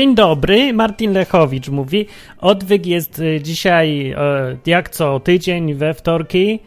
[0.00, 2.06] Dzień dobry, Martin Lechowicz mówi.
[2.38, 4.16] Odwyk jest y, dzisiaj, e,
[4.66, 6.58] jak co tydzień, we wtorki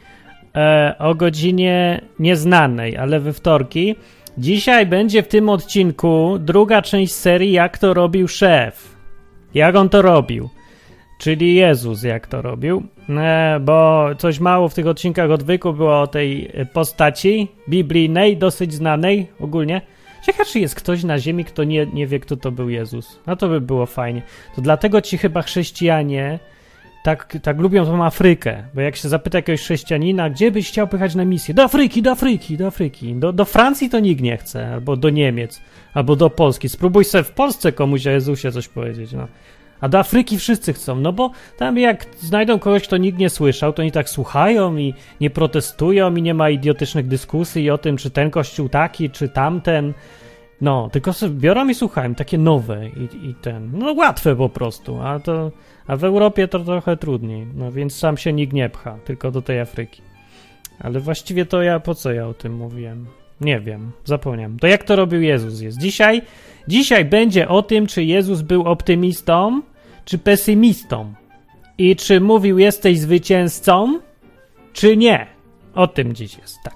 [0.56, 3.96] e, o godzinie nieznanej, ale we wtorki.
[4.38, 8.96] Dzisiaj będzie w tym odcinku druga część serii Jak to robił szef.
[9.54, 10.50] Jak on to robił.
[11.20, 12.84] Czyli Jezus, jak to robił.
[13.10, 19.28] E, bo coś mało w tych odcinkach odwyku było o tej postaci biblijnej, dosyć znanej
[19.40, 19.82] ogólnie.
[20.26, 23.20] Ciekawe, czy jest ktoś na ziemi, kto nie, nie wie, kto to był Jezus.
[23.28, 24.22] No to by było fajnie.
[24.56, 26.40] To dlatego ci chyba chrześcijanie
[27.04, 28.64] tak, tak lubią tą Afrykę.
[28.74, 31.54] Bo jak się zapyta jakiegoś chrześcijanina, gdzie byś chciał pychać na misję?
[31.54, 33.16] Do Afryki, do Afryki, do Afryki.
[33.16, 35.62] Do, do Francji to nikt nie chce, albo do Niemiec,
[35.94, 36.70] albo do Polski.
[36.70, 39.12] Spróbuj sobie w Polsce komuś o Jezusie coś powiedzieć.
[39.12, 39.28] No.
[39.84, 43.74] A do Afryki wszyscy chcą, no bo tam jak znajdą kogoś, kto nikt nie słyszał,
[43.74, 48.10] to oni tak słuchają i nie protestują i nie ma idiotycznych dyskusji o tym, czy
[48.10, 49.94] ten kościół taki, czy tamten.
[50.62, 55.20] No, tylko biorą i słuchają, takie nowe i, i ten, no łatwe po prostu, a
[55.20, 55.52] to,
[55.88, 59.42] a w Europie to trochę trudniej, no więc sam się nikt nie pcha, tylko do
[59.42, 60.02] tej Afryki.
[60.80, 63.06] Ale właściwie to ja, po co ja o tym mówiłem?
[63.42, 64.60] Nie wiem, zapomniałem.
[64.60, 65.78] To jak to robił Jezus jest?
[65.78, 66.22] Dzisiaj,
[66.68, 69.62] dzisiaj będzie o tym, czy Jezus był optymistą,
[70.06, 71.14] czy pesymistą.
[71.78, 74.00] I czy mówił jesteś zwycięzcą,
[74.74, 75.28] czy nie.
[75.76, 76.74] O tym dziś jest, tak.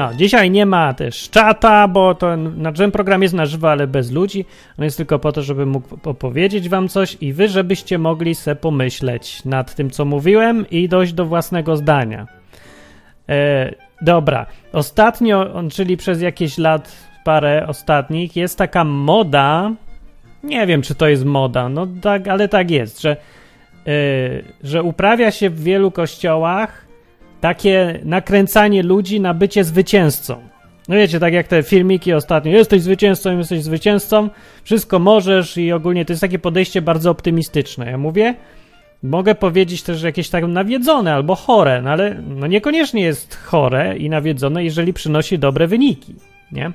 [0.00, 3.86] No, dzisiaj nie ma też czata, bo to na ten program jest na żywo, ale
[3.86, 4.44] bez ludzi.
[4.78, 8.56] On jest tylko po to, żeby mógł opowiedzieć wam coś i wy, żebyście mogli se
[8.56, 12.26] pomyśleć nad tym, co mówiłem i dojść do własnego zdania.
[13.28, 19.72] E, dobra, ostatnio, czyli przez jakieś lat parę ostatnich, jest taka moda,
[20.44, 23.16] nie wiem czy to jest moda, no tak, ale tak jest, że,
[23.86, 23.92] yy,
[24.62, 26.86] że uprawia się w wielu kościołach
[27.40, 30.50] takie nakręcanie ludzi na bycie zwycięzcą.
[30.88, 34.30] No wiecie, tak jak te filmiki ostatnio, jesteś zwycięzcą, jesteś zwycięzcą,
[34.64, 37.90] wszystko możesz i ogólnie to jest takie podejście bardzo optymistyczne.
[37.90, 38.34] Ja mówię,
[39.02, 43.96] mogę powiedzieć też, że jakieś tak nawiedzone albo chore, no ale no niekoniecznie jest chore
[43.96, 46.14] i nawiedzone, jeżeli przynosi dobre wyniki,
[46.52, 46.72] nie?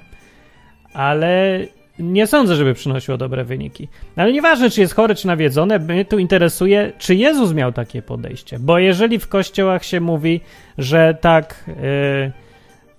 [0.96, 1.60] Ale
[2.00, 3.88] nie sądzę, żeby przynosiło dobre wyniki.
[4.16, 8.60] Ale nieważne, czy jest chory, czy nawiedzone, mnie tu interesuje, czy Jezus miał takie podejście.
[8.60, 10.42] Bo jeżeli w kościołach się mówi,
[10.78, 12.32] że tak, yy,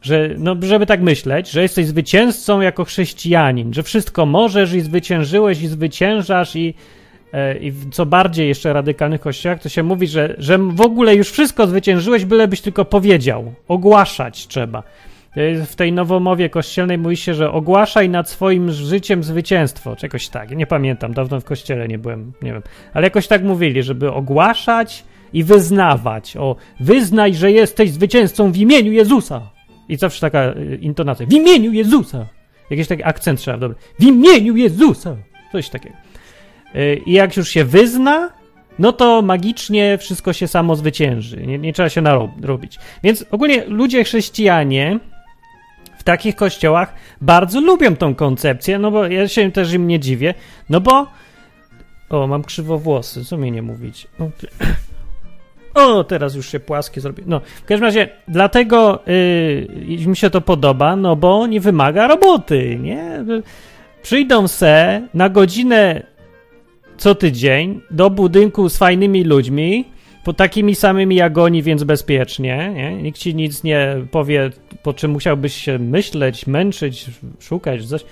[0.03, 5.63] że, no, żeby tak myśleć, że jesteś zwycięzcą jako chrześcijanin, że wszystko możesz i zwyciężyłeś
[5.63, 6.65] i zwyciężasz i,
[7.33, 11.31] yy, i co bardziej jeszcze radykalnych kościołach, to się mówi, że, że w ogóle już
[11.31, 13.55] wszystko zwyciężyłeś, bylebyś tylko powiedział.
[13.69, 14.83] Ogłaszać trzeba.
[15.67, 19.97] W tej nowomowie kościelnej mówi się, że ogłaszaj nad swoim życiem zwycięstwo.
[19.97, 20.57] Czegoś tak.
[20.57, 22.63] Nie pamiętam, dawno w kościele nie byłem, nie wiem.
[22.95, 26.37] Ale jakoś tak mówili, żeby ogłaszać i wyznawać.
[26.37, 29.51] O, wyznaj, że jesteś zwycięzcą w imieniu Jezusa.
[29.89, 31.27] I zawsze taka y, intonacja.
[31.27, 32.27] W imieniu Jezusa.
[32.71, 33.77] Jakiś taki akcent trzeba, dobry.
[33.99, 35.17] W imieniu Jezusa.
[35.53, 35.97] Coś takiego.
[36.75, 38.31] Y, I jak już się wyzna,
[38.79, 41.47] no to magicznie wszystko się samo zwycięży.
[41.47, 42.79] Nie, nie trzeba się narobić.
[43.03, 45.01] Więc ogólnie ludzie chrześcijanie
[46.07, 50.35] takich kościołach bardzo lubią tą koncepcję, no bo ja się też im nie dziwię,
[50.71, 51.07] no bo
[52.11, 54.09] o, mam krzywowłosy, co mi nie mówić?
[55.75, 57.23] O, teraz już się płaskie zrobi.
[57.27, 59.03] No, w każdym razie, dlatego
[59.87, 63.25] yy, mi się to podoba, no bo nie wymaga roboty, nie?
[64.03, 66.03] Przyjdą se na godzinę
[66.97, 69.85] co tydzień do budynku z fajnymi ludźmi,
[70.27, 72.73] po takimi samymi jak oni, więc bezpiecznie.
[72.75, 73.03] Nie?
[73.03, 74.51] Nikt ci nic nie powie,
[74.83, 77.07] po czym musiałbyś się myśleć, męczyć,
[77.41, 78.05] szukać coś.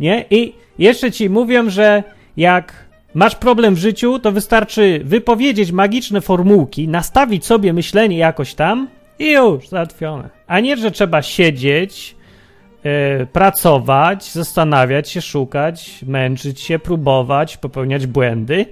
[0.00, 0.24] Nie?
[0.30, 2.02] I jeszcze ci mówią, że
[2.36, 8.88] jak masz problem w życiu, to wystarczy wypowiedzieć magiczne formułki, nastawić sobie myślenie jakoś tam
[9.18, 10.28] i już załatwione.
[10.46, 12.16] A nie, że trzeba siedzieć,
[12.84, 18.66] yy, pracować, zastanawiać się, szukać, męczyć się, próbować, popełniać błędy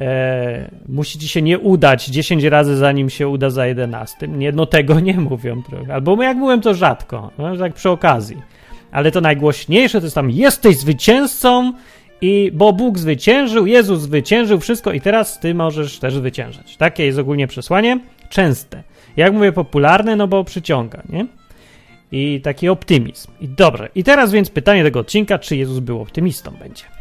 [0.00, 4.28] e, musi ci się nie udać 10 razy, zanim się uda za 11.
[4.28, 5.94] Nie, no tego nie mówią trochę.
[5.94, 8.36] Albo jak mówiłem, to rzadko, no, tak przy okazji.
[8.92, 11.72] Ale to najgłośniejsze to jest tam, jesteś zwycięzcą
[12.20, 16.76] i bo Bóg zwyciężył, Jezus zwyciężył wszystko i teraz ty możesz też zwyciężać.
[16.76, 18.82] Takie jest ogólnie przesłanie, częste.
[19.16, 21.26] Jak mówię, popularne, no bo przyciąga, nie?
[22.12, 23.30] I taki optymizm.
[23.40, 23.88] I dobrze.
[23.94, 26.99] I teraz więc pytanie tego odcinka, czy Jezus był optymistą będzie.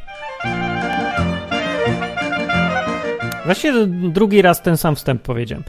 [3.49, 5.63] Właściwie drugi raz ten sam wstęp powiedziałem.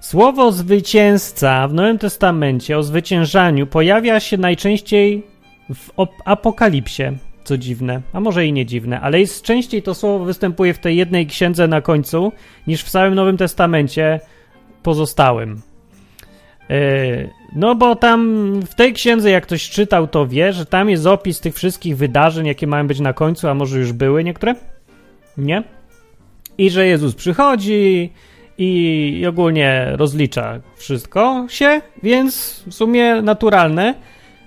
[0.00, 5.22] Słowo zwycięzca w Nowym Testamencie o zwyciężaniu pojawia się najczęściej
[5.74, 5.90] w
[6.24, 7.02] Apokalipsie,
[7.44, 10.96] co dziwne, a może i nie dziwne, ale jest częściej to słowo występuje w tej
[10.96, 12.32] jednej księdze na końcu
[12.66, 14.20] niż w całym Nowym Testamencie
[14.82, 15.62] pozostałym.
[17.56, 21.40] no bo tam w tej księdze, jak ktoś czytał, to wie, że tam jest opis
[21.40, 24.54] tych wszystkich wydarzeń, jakie mają być na końcu, a może już były niektóre?
[25.36, 25.62] Nie?
[26.58, 28.10] I że Jezus przychodzi
[28.58, 33.94] i, ogólnie rozlicza wszystko się, więc w sumie naturalne,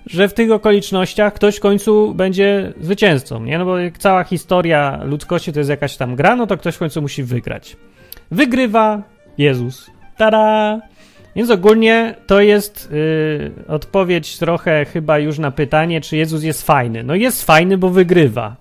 [0.05, 3.57] że w tych okolicznościach ktoś w końcu będzie zwycięzcą, nie?
[3.57, 6.79] No bo jak cała historia ludzkości to jest jakaś tam gra, no to ktoś w
[6.79, 7.77] końcu musi wygrać.
[8.31, 9.01] Wygrywa
[9.37, 9.91] Jezus.
[10.17, 10.79] Tada!
[11.35, 17.03] Więc ogólnie to jest yy, odpowiedź trochę chyba już na pytanie, czy Jezus jest fajny.
[17.03, 18.55] No jest fajny, bo wygrywa.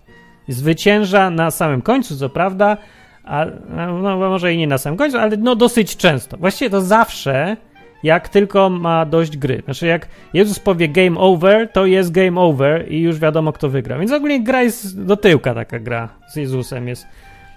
[0.49, 2.77] Zwycięża na samym końcu, co prawda,
[3.25, 6.37] a, no, no może i nie na samym końcu, ale no dosyć często.
[6.37, 7.57] Właściwie to zawsze,
[8.03, 9.63] jak tylko ma dość gry.
[9.65, 13.99] Znaczy, jak Jezus powie game over, to jest game over i już wiadomo, kto wygra.
[13.99, 17.07] Więc ogólnie gra jest do tyłka taka gra z Jezusem jest.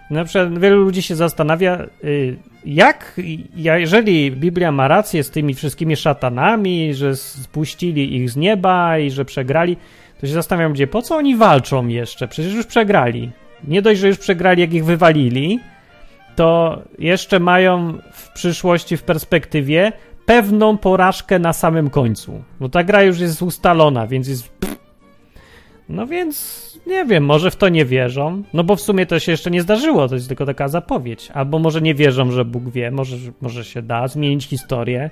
[0.10, 3.22] Na przykład wielu ludzi się zastanawia, y, jak,
[3.56, 9.26] jeżeli Biblia ma rację z tymi wszystkimi szatanami, że spuścili ich z nieba i że
[9.26, 9.78] przegrali,
[10.22, 12.28] to się zastanawiam, gdzie, po co oni walczą jeszcze?
[12.28, 13.32] Przecież już przegrali.
[13.64, 15.60] Nie dość, że już przegrali, jak ich wywalili,
[16.36, 19.92] to jeszcze mają w przyszłości, w perspektywie
[20.26, 22.44] pewną porażkę na samym końcu.
[22.60, 24.52] No ta gra już jest ustalona, więc jest.
[25.90, 28.44] No więc nie wiem, może w to nie wierzą.
[28.54, 31.32] No bo w sumie to się jeszcze nie zdarzyło, to jest tylko taka zapowiedź.
[31.34, 35.10] Albo może nie wierzą, że Bóg wie, może, może się da zmienić historię.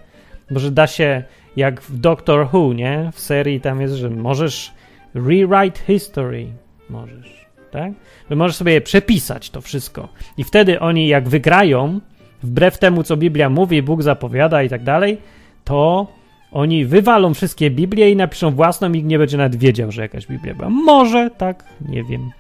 [0.52, 1.24] Może da się,
[1.56, 3.12] jak w Doctor Who, nie?
[3.14, 4.74] W serii tam jest, że możesz
[5.14, 6.48] rewrite history.
[6.90, 7.45] Możesz,
[7.76, 7.94] tak?
[8.30, 10.10] Że możesz sobie przepisać to wszystko.
[10.38, 12.00] I wtedy oni, jak wygrają,
[12.44, 15.18] wbrew temu, co Biblia mówi, Bóg zapowiada i tak dalej,
[15.64, 16.08] to
[16.52, 20.54] oni wywalą wszystkie Biblie i napiszą własną i nie będzie nawet wiedział, że jakaś Biblia
[20.54, 20.70] była.
[20.70, 22.32] Może, tak, nie wiem.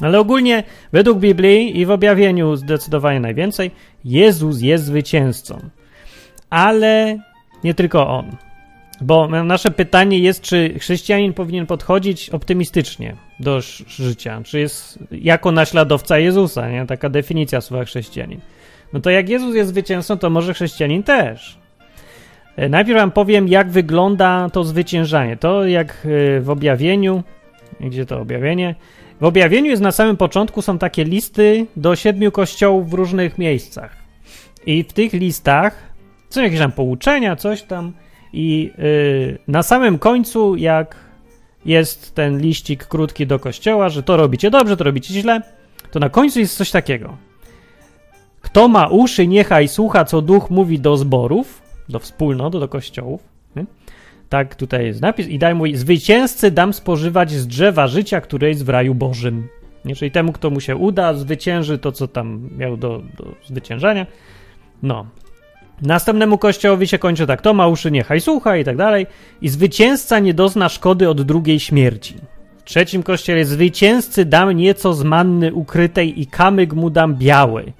[0.00, 3.70] Ale ogólnie według Biblii i w objawieniu zdecydowanie najwięcej
[4.04, 5.58] Jezus jest zwycięzcą.
[6.50, 7.18] Ale
[7.64, 8.36] nie tylko on.
[9.00, 16.18] Bo nasze pytanie jest, czy chrześcijanin powinien podchodzić optymistycznie do życia, czy jest jako naśladowca
[16.18, 16.86] Jezusa, nie?
[16.86, 18.40] Taka definicja słowa chrześcijanin.
[18.92, 21.58] No to jak Jezus jest zwycięzcą, to może chrześcijanin też.
[22.56, 25.36] E, najpierw wam powiem, jak wygląda to zwyciężanie.
[25.36, 26.06] To jak
[26.36, 27.22] e, w objawieniu,
[27.80, 28.74] gdzie to objawienie?
[29.20, 33.96] W objawieniu jest na samym początku są takie listy do siedmiu kościołów w różnych miejscach.
[34.66, 35.92] I w tych listach
[36.30, 37.92] są jakieś tam pouczenia, coś tam.
[38.36, 40.96] I yy, na samym końcu, jak
[41.64, 45.42] jest ten liścik krótki do kościoła, że to robicie dobrze, to robicie źle,
[45.90, 47.16] to na końcu jest coś takiego.
[48.40, 53.20] Kto ma uszy, niechaj słucha, co duch mówi do zborów do wspólnot, do kościołów.
[54.28, 55.28] Tak, tutaj jest napis.
[55.28, 59.48] I daj mój zwycięzcy dam spożywać z drzewa życia, które jest w raju Bożym.
[59.84, 59.96] Nie?
[59.96, 64.06] Czyli temu, kto mu się uda, zwycięży to, co tam miał do, do zwyciężania.
[64.82, 65.06] No.
[65.82, 69.06] Następnemu kościołowi się kończy tak, to ma uszy, niechaj słucha i tak dalej.
[69.42, 72.14] I zwycięzca nie dozna szkody od drugiej śmierci.
[72.58, 77.72] W trzecim kościele zwycięzcy dam nieco z manny ukrytej i kamyk mu dam biały.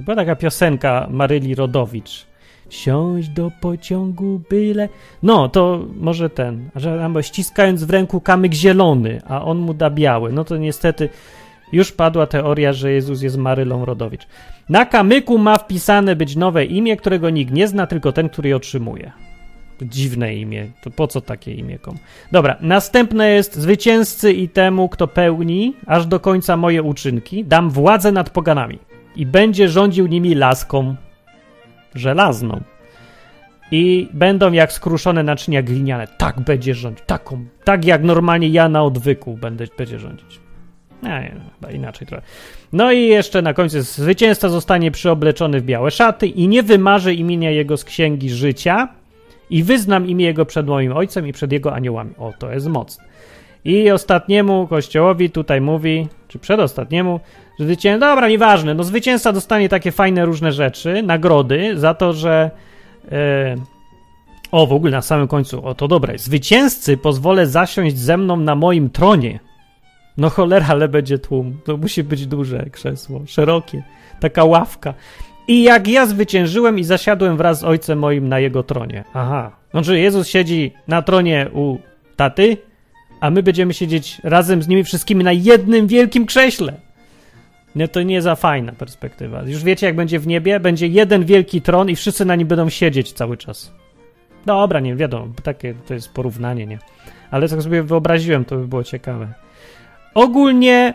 [0.00, 2.26] Była taka piosenka Maryli Rodowicz.
[2.70, 4.88] Siąść do pociągu byle.
[5.22, 10.32] No, to może ten, że ściskając w ręku kamyk zielony, a on mu da biały.
[10.32, 11.08] No to niestety
[11.72, 14.26] już padła teoria, że Jezus jest Marylą Rodowicz.
[14.68, 18.56] Na kamyku ma wpisane być nowe imię, którego nikt nie zna, tylko ten, który je
[18.56, 19.12] otrzymuje.
[19.82, 20.66] Dziwne imię.
[20.80, 21.98] To po co takie imię komu?
[22.32, 28.12] Dobra, następne jest zwycięzcy i temu, kto pełni aż do końca moje uczynki, dam władzę
[28.12, 28.78] nad poganami
[29.16, 30.96] i będzie rządził nimi laską
[31.94, 32.60] żelazną.
[33.70, 36.06] I będą jak skruszone naczynia gliniane.
[36.06, 37.04] Tak będzie rządzić.
[37.06, 40.40] Taką, tak jak normalnie ja na odwyku będę, będzie rządzić.
[41.02, 42.22] Nie, chyba inaczej trochę.
[42.72, 47.50] No i jeszcze na końcu zwycięzca zostanie przyobleczony w białe szaty i nie wymarzy imienia
[47.50, 48.88] jego z księgi życia
[49.50, 52.10] i wyznam imię jego przed moim ojcem i przed jego aniołami.
[52.18, 53.04] O, to jest mocne.
[53.64, 57.20] I ostatniemu kościołowi tutaj mówi, czy przedostatniemu,
[57.58, 62.50] że zwycięzca, dobra, nieważne, no zwycięzca dostanie takie fajne różne rzeczy, nagrody za to, że
[63.12, 63.54] e,
[64.52, 68.54] o, w ogóle na samym końcu, o to dobre, zwycięzcy pozwolę zasiąść ze mną na
[68.54, 69.40] moim tronie.
[70.18, 71.60] No cholera, ale będzie tłum.
[71.64, 73.82] To musi być duże krzesło, szerokie,
[74.20, 74.94] taka ławka.
[75.48, 79.04] I jak ja zwyciężyłem i zasiadłem wraz z ojcem moim na jego tronie.
[79.14, 79.50] Aha.
[79.70, 81.78] Znaczy Jezus siedzi na tronie u
[82.16, 82.56] taty,
[83.20, 86.74] a my będziemy siedzieć razem z nimi wszystkimi na jednym wielkim krześle.
[87.74, 89.42] Nie, to nie za fajna perspektywa.
[89.42, 90.60] Już wiecie, jak będzie w niebie?
[90.60, 93.72] Będzie jeden wielki tron i wszyscy na nim będą siedzieć cały czas.
[94.46, 96.78] Dobra, nie wiadomo, takie to jest porównanie, nie?
[97.30, 99.34] Ale tak sobie wyobraziłem, to by było ciekawe.
[100.18, 100.94] Ogólnie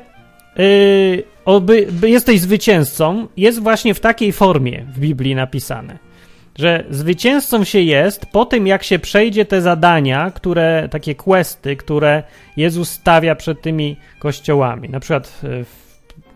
[0.57, 5.97] yy, oby, jesteś zwycięzcą, jest właśnie w takiej formie w Biblii napisane.
[6.55, 12.23] że zwycięzcą się jest po tym, jak się przejdzie te zadania, które, takie questy, które
[12.57, 14.89] Jezus stawia przed tymi kościołami.
[14.89, 15.41] Na przykład,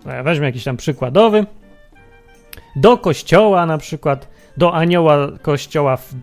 [0.06, 1.46] e, weźmy jakiś tam przykładowy,
[2.76, 4.28] do kościoła na przykład,
[4.58, 6.14] do anioła kościoła w,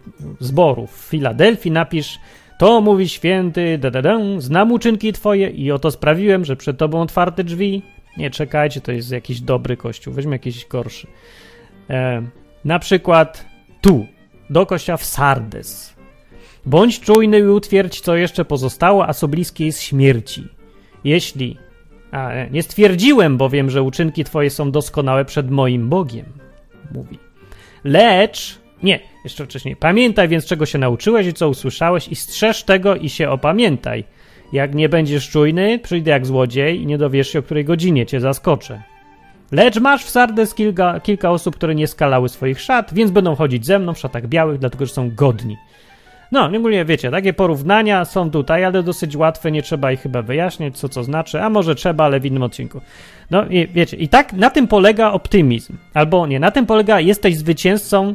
[0.41, 2.19] zboru w Filadelfii napisz,
[2.59, 7.01] to mówi święty, da, da, da, znam uczynki twoje i oto sprawiłem, że przed tobą
[7.01, 7.83] otwarte drzwi.
[8.17, 11.07] Nie czekajcie, to jest jakiś dobry kościół, weźmy jakiś gorszy.
[11.91, 12.23] E,
[12.65, 13.47] na przykład
[13.81, 14.07] tu,
[14.51, 15.95] do kościoła w Sardes.
[16.67, 20.49] Bądź czujny i utwierdź, co jeszcze pozostało, a co bliskie jest śmierci.
[21.05, 21.57] Jeśli.
[22.11, 26.27] A, nie stwierdziłem bowiem, że uczynki twoje są doskonałe przed moim Bogiem,
[26.95, 27.19] mówi.
[27.85, 28.64] Lecz.
[28.83, 29.77] Nie, jeszcze wcześniej.
[29.77, 34.05] Pamiętaj więc, czego się nauczyłeś i co usłyszałeś, i strzeż tego i się opamiętaj.
[34.53, 38.21] Jak nie będziesz czujny, przyjdę jak złodziej i nie dowiesz się, o której godzinie cię
[38.21, 38.83] zaskoczę.
[39.53, 43.67] Lecz masz w Sardes kilka, kilka osób, które nie skalały swoich szat, więc będą chodzić
[43.67, 45.57] ze mną w szatach białych, dlatego że są godni.
[46.33, 50.79] No, ogólnie wiecie, takie porównania są tutaj, ale dosyć łatwe, nie trzeba ich chyba wyjaśniać,
[50.79, 52.81] co co znaczy, a może trzeba, ale w innym odcinku.
[53.31, 55.77] No i wiecie, i tak na tym polega optymizm.
[55.95, 58.15] Albo nie, na tym polega jesteś zwycięzcą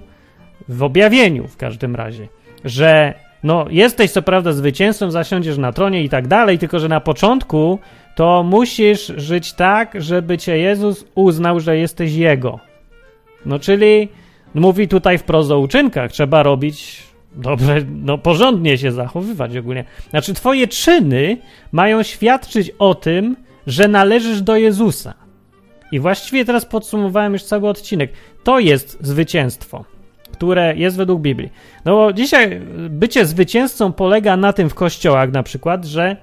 [0.67, 2.27] w objawieniu w każdym razie,
[2.65, 3.13] że
[3.43, 7.79] no jesteś co prawda zwycięzcą, zasiądziesz na tronie i tak dalej, tylko że na początku
[8.15, 12.59] to musisz żyć tak, żeby cię Jezus uznał, że jesteś Jego.
[13.45, 14.09] No czyli
[14.53, 16.11] mówi tutaj wprost o uczynkach.
[16.11, 17.03] Trzeba robić
[17.35, 19.85] dobrze, no porządnie się zachowywać ogólnie.
[20.09, 21.37] Znaczy twoje czyny
[21.71, 23.35] mają świadczyć o tym,
[23.67, 25.13] że należysz do Jezusa.
[25.91, 28.11] I właściwie teraz podsumowałem już cały odcinek.
[28.43, 29.85] To jest zwycięstwo,
[30.39, 31.49] które jest według Biblii.
[31.85, 36.17] No bo dzisiaj bycie zwycięzcą polega na tym w kościołach na przykład, że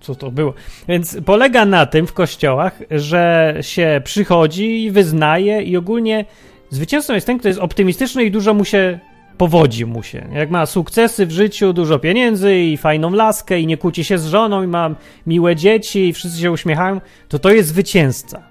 [0.00, 0.54] co to było.
[0.88, 6.24] Więc polega na tym w kościołach, że się przychodzi i wyznaje i ogólnie
[6.70, 8.98] zwycięzcą jest ten, kto jest optymistyczny i dużo mu się
[9.38, 10.28] powodzi mu się.
[10.32, 14.26] Jak ma sukcesy w życiu, dużo pieniędzy i fajną laskę i nie kłóci się z
[14.26, 14.94] żoną i ma
[15.26, 18.42] miłe dzieci i wszyscy się uśmiechają, to to jest zwycięzca.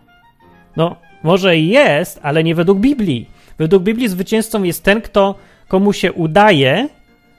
[0.78, 3.35] No, może i jest, ale nie według Biblii.
[3.58, 5.36] Według Biblii zwycięzcą jest ten, kto
[5.68, 6.90] komu się udaje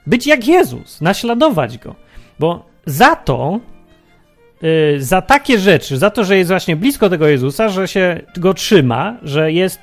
[0.06, 1.94] być jak Jezus, naśladować go.
[2.38, 3.60] Bo za to
[4.62, 8.54] Y, za takie rzeczy, za to, że jest właśnie blisko tego Jezusa, że się go
[8.54, 9.80] trzyma, że jest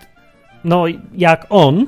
[0.63, 0.85] no
[1.17, 1.87] jak on,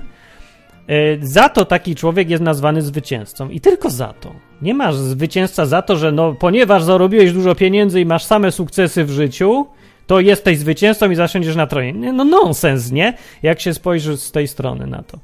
[0.90, 3.50] y, za to taki człowiek jest nazwany zwycięzcą.
[3.50, 4.32] I tylko za to.
[4.62, 9.06] Nie masz zwycięzca za to, że no, ponieważ zarobiłeś dużo pieniędzy i masz same sukcesy
[9.06, 9.66] w życiu,
[10.08, 11.94] to jesteś zwycięzcą i zasiądziesz na tronie.
[11.94, 13.14] No nonsens, nie?
[13.44, 15.20] Jak się spojrzy z tej strony na to.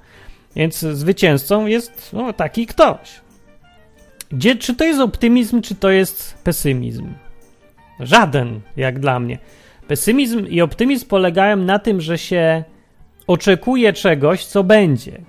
[0.56, 3.22] Więc zwycięzcą jest no, taki ktoś.
[4.32, 7.14] Gdzie, czy to jest optymizm, czy to jest pesymizm?
[8.00, 9.38] Żaden, jak dla mnie.
[9.88, 12.64] Pesymizm i optymizm polegają na tym, że się
[13.28, 15.22] oczekuje czegoś, co będzie.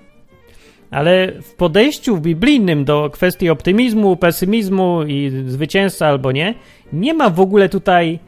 [0.91, 6.53] Ale w podejściu biblijnym do kwestii optymizmu, pesymizmu i zwycięstwa albo nie,
[6.93, 8.19] nie ma w ogóle tutaj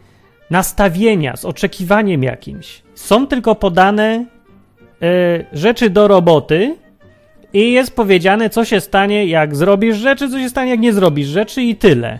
[0.49, 2.81] nastawienia z oczekiwaniem jakimś.
[2.95, 4.25] Są tylko podane
[5.03, 6.75] y, rzeczy do roboty
[7.53, 11.27] i jest powiedziane, co się stanie, jak zrobisz rzeczy, co się stanie, jak nie zrobisz
[11.27, 12.19] rzeczy i tyle.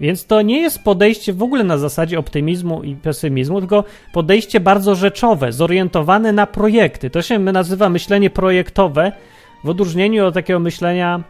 [0.00, 4.94] Więc to nie jest podejście w ogóle na zasadzie optymizmu i pesymizmu, tylko podejście bardzo
[4.94, 7.10] rzeczowe, zorientowane na projekty.
[7.10, 9.12] To się nazywa myślenie projektowe,
[9.64, 11.22] w odróżnieniu od takiego myślenia,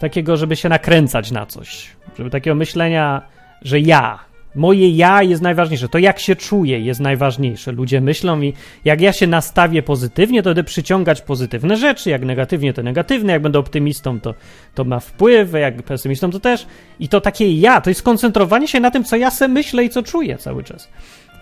[0.00, 1.96] takiego, żeby się nakręcać na coś.
[2.18, 3.22] Żeby takiego myślenia,
[3.62, 4.18] że ja,
[4.54, 5.88] Moje ja jest najważniejsze.
[5.88, 7.72] To jak się czuję jest najważniejsze.
[7.72, 8.52] Ludzie myślą i
[8.84, 13.42] jak ja się nastawię pozytywnie, to będę przyciągać pozytywne rzeczy, jak negatywnie, to negatywne, jak
[13.42, 14.34] będę optymistą, to,
[14.74, 16.66] to ma wpływ, jak pesymistą, to też.
[17.00, 19.90] I to takie ja, to jest skoncentrowanie się na tym, co ja se myślę i
[19.90, 20.88] co czuję cały czas.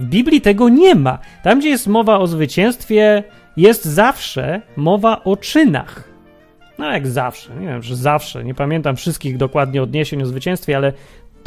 [0.00, 1.18] W Biblii tego nie ma.
[1.42, 3.22] Tam, gdzie jest mowa o zwycięstwie,
[3.56, 6.08] jest zawsze mowa o czynach.
[6.78, 10.92] No jak zawsze, nie wiem, że zawsze, nie pamiętam wszystkich dokładnie odniesień o zwycięstwie, ale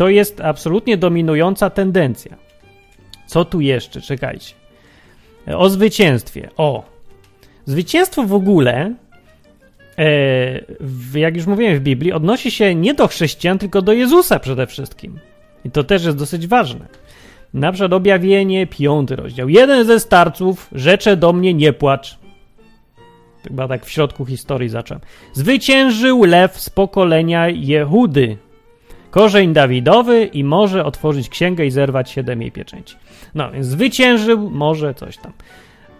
[0.01, 2.38] to jest absolutnie dominująca tendencja.
[3.25, 4.01] Co tu jeszcze?
[4.01, 4.53] Czekajcie.
[5.55, 6.50] O zwycięstwie.
[6.58, 6.84] O.
[7.65, 8.93] Zwycięstwo w ogóle,
[9.98, 14.67] e, jak już mówiłem w Biblii, odnosi się nie do chrześcijan, tylko do Jezusa przede
[14.67, 15.20] wszystkim.
[15.65, 16.88] I to też jest dosyć ważne.
[17.53, 19.50] Na przykład objawienie, piąty rozdział.
[19.50, 22.17] Jeden ze starców rzecze do mnie nie płacz.
[23.43, 25.01] Chyba tak w środku historii zacząłem.
[25.34, 28.38] Zwyciężył lew z pokolenia Jehudy
[29.12, 32.96] korzeń Dawidowy i może otworzyć księgę i zerwać siedem jej pieczęci.
[33.36, 35.34] No, więc zwyciężył, może coś tam.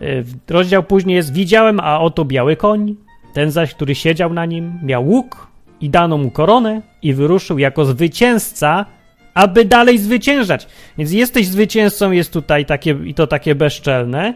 [0.01, 2.96] Y, rozdział później jest Widziałem, a oto biały koń.
[3.34, 5.48] Ten zaś, który siedział na nim, miał łuk
[5.82, 8.86] i dano mu koronę i wyruszył jako zwycięzca,
[9.34, 10.68] aby dalej zwyciężać.
[10.98, 14.34] Więc jesteś zwycięzcą, jest tutaj takie, i to takie bezczelne.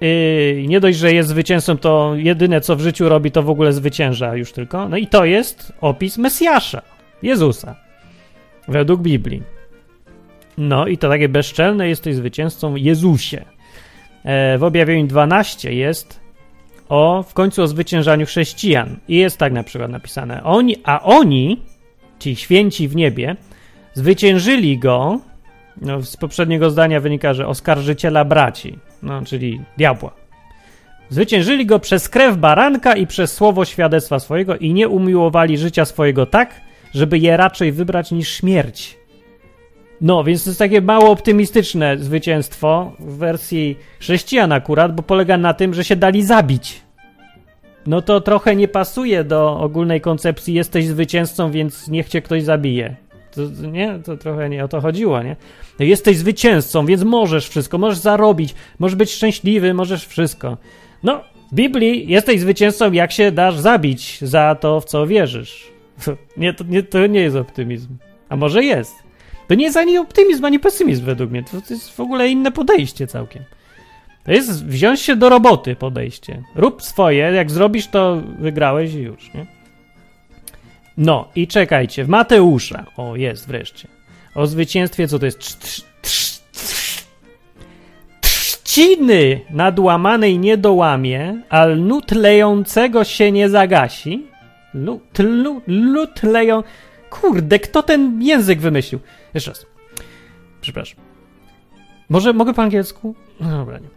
[0.00, 3.72] Yy, nie dość, że jest zwycięzcą, to jedyne co w życiu robi, to w ogóle
[3.72, 4.88] zwycięża już tylko.
[4.88, 6.82] No i to jest opis Mesjasza,
[7.22, 7.76] Jezusa,
[8.68, 9.42] według Biblii.
[10.58, 13.44] No i to takie bezczelne, jesteś zwycięzcą Jezusie.
[14.24, 16.20] E, w objawieniu 12 jest
[16.88, 18.96] o w końcu o zwyciężaniu chrześcijan.
[19.08, 21.62] I jest tak na przykład napisane: oni, a oni,
[22.18, 23.36] ci święci w niebie,
[23.94, 25.20] zwyciężyli go.
[25.80, 30.10] No, z poprzedniego zdania wynika, że oskarżyciela braci, no, czyli diabła.
[31.08, 36.26] Zwyciężyli go przez krew baranka i przez słowo świadectwa swojego i nie umiłowali życia swojego
[36.26, 36.60] tak,
[36.94, 39.00] żeby je raczej wybrać niż śmierć.
[40.00, 45.54] No, więc to jest takie mało optymistyczne zwycięstwo w wersji chrześcijan akurat, bo polega na
[45.54, 46.80] tym, że się dali zabić.
[47.86, 52.96] No to trochę nie pasuje do ogólnej koncepcji jesteś zwycięzcą, więc niech cię ktoś zabije.
[53.30, 53.98] To, nie?
[54.04, 55.36] To trochę nie o to chodziło, nie?
[55.78, 60.56] No jesteś zwycięzcą, więc możesz wszystko, możesz zarobić, możesz być szczęśliwy, możesz wszystko.
[61.02, 61.20] No,
[61.52, 65.70] w Biblii jesteś zwycięzcą, jak się dasz zabić za to, w co wierzysz.
[66.36, 67.96] Nie, to nie, to nie jest optymizm.
[68.28, 68.94] A może jest.
[69.48, 71.42] To nie jest ani optymizm, ani pesymizm według mnie.
[71.42, 73.44] To, to jest w ogóle inne podejście całkiem.
[74.24, 76.42] To jest wziąć się do roboty podejście.
[76.54, 79.46] Rób swoje, jak zrobisz, to wygrałeś i już, nie?
[80.96, 83.88] No i czekajcie, w Mateusza, o jest wreszcie,
[84.34, 85.38] o zwycięstwie, co to jest?
[88.20, 94.26] Trzciny nadłamanej nie dołamie, a lnut lejącego się nie zagasi.
[94.74, 95.18] Lód,
[95.66, 96.62] lód leją...
[97.10, 99.00] Kurde, kto ten język wymyślił?
[99.34, 99.66] Jeszcze raz.
[100.60, 101.00] Przepraszam.
[102.08, 103.14] Może mogę po angielsku?
[103.40, 103.88] No dobra, nie.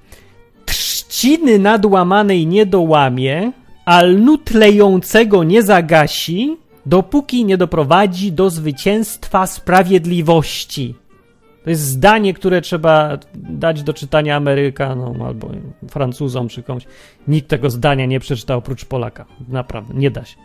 [0.65, 3.51] Trzciny nadłamanej nie dołamie,
[3.85, 10.95] a lnut lejącego nie zagasi, dopóki nie doprowadzi do zwycięstwa sprawiedliwości.
[11.63, 15.51] To jest zdanie, które trzeba dać do czytania Amerykanom albo
[15.89, 16.83] Francuzom czy komuś.
[17.27, 19.25] Nikt tego zdania nie przeczytał oprócz Polaka.
[19.47, 20.37] Naprawdę, nie da się.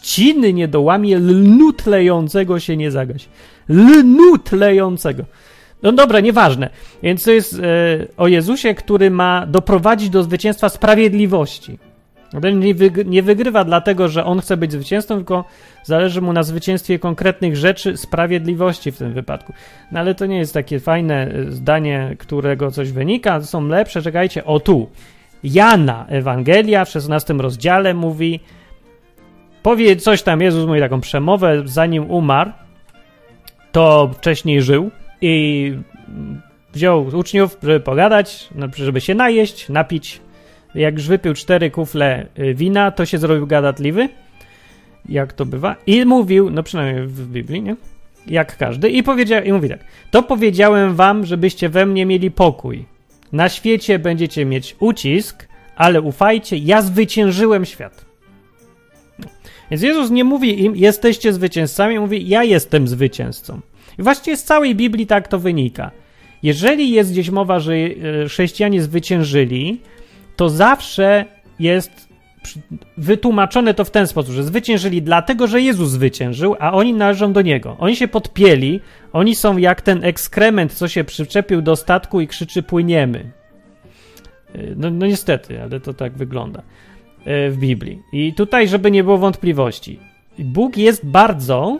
[0.00, 3.28] Trzciny nie dołamie, lnut lejącego się nie zagaś.
[3.68, 5.24] Lnut lejącego.
[5.82, 6.70] No dobra, nieważne.
[7.02, 7.58] Więc to jest e,
[8.16, 11.78] o Jezusie, który ma doprowadzić do zwycięstwa sprawiedliwości.
[12.34, 15.44] On nie, wyg nie wygrywa dlatego, że on chce być zwycięzcą, tylko
[15.84, 19.52] zależy mu na zwycięstwie konkretnych rzeczy, sprawiedliwości w tym wypadku.
[19.92, 24.02] No ale to nie jest takie fajne e, zdanie, którego coś wynika, to są lepsze.
[24.02, 24.88] Czekajcie, o tu.
[25.44, 28.40] Jana, Ewangelia w 16 rozdziale mówi,
[29.62, 32.50] powie coś tam, Jezus mówi taką przemowę, zanim umarł,
[33.72, 35.74] to wcześniej żył i
[36.72, 40.20] wziął uczniów, żeby pogadać, no, żeby się najeść, napić.
[40.74, 44.08] Jak już wypił cztery kufle y, wina, to się zrobił gadatliwy,
[45.08, 47.76] jak to bywa, i mówił, no przynajmniej w Biblii, nie?
[48.26, 52.84] Jak każdy, i powiedział, i mówi tak: To powiedziałem wam, żebyście we mnie mieli pokój.
[53.32, 58.09] Na świecie będziecie mieć ucisk, ale ufajcie, ja zwyciężyłem świat.
[59.70, 63.60] Więc Jezus nie mówi im, jesteście zwycięzcami, mówi, ja jestem zwycięzcą.
[63.98, 65.90] I właściwie z całej Biblii tak to wynika.
[66.42, 67.88] Jeżeli jest gdzieś mowa, że e,
[68.28, 69.80] chrześcijanie zwyciężyli,
[70.36, 71.24] to zawsze
[71.58, 72.10] jest
[72.96, 77.42] wytłumaczone to w ten sposób, że zwyciężyli dlatego, że Jezus zwyciężył, a oni należą do
[77.42, 77.76] Niego.
[77.78, 78.80] Oni się podpieli,
[79.12, 83.32] oni są jak ten ekskrement, co się przyczepił do statku i krzyczy płyniemy.
[84.54, 86.62] E, no, no niestety, ale to tak wygląda
[87.26, 88.02] w Biblii.
[88.12, 89.98] I tutaj, żeby nie było wątpliwości,
[90.38, 91.78] Bóg jest bardzo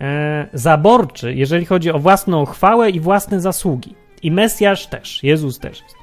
[0.00, 3.94] e, zaborczy, jeżeli chodzi o własną chwałę i własne zasługi.
[4.22, 5.94] I Mesjasz też, Jezus też jest.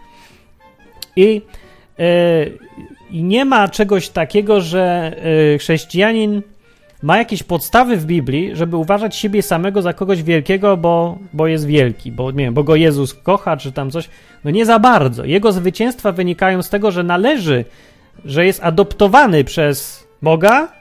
[1.15, 1.41] I,
[1.99, 2.03] e,
[3.11, 5.15] nie ma czegoś takiego, że
[5.53, 6.41] e, chrześcijanin
[7.03, 11.65] ma jakieś podstawy w Biblii, żeby uważać siebie samego za kogoś wielkiego, bo, bo jest
[11.65, 14.09] wielki, bo, nie wiem, bo go Jezus kocha, czy tam coś.
[14.43, 15.25] No nie za bardzo.
[15.25, 17.65] Jego zwycięstwa wynikają z tego, że należy,
[18.25, 20.71] że jest adoptowany przez Boga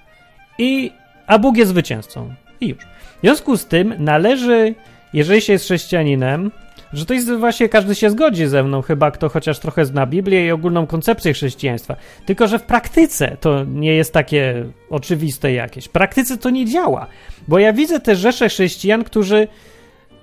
[0.58, 0.92] i
[1.26, 2.34] a Bóg jest zwycięzcą.
[2.60, 2.78] I już.
[3.18, 4.74] W związku z tym należy,
[5.12, 6.50] jeżeli się jest chrześcijaninem,
[6.92, 10.46] że to jest właśnie, każdy się zgodzi ze mną, chyba kto chociaż trochę zna Biblię
[10.46, 11.96] i ogólną koncepcję chrześcijaństwa.
[12.26, 15.84] Tylko, że w praktyce to nie jest takie oczywiste jakieś.
[15.84, 17.06] W praktyce to nie działa.
[17.48, 19.48] Bo ja widzę te rzesze chrześcijan, którzy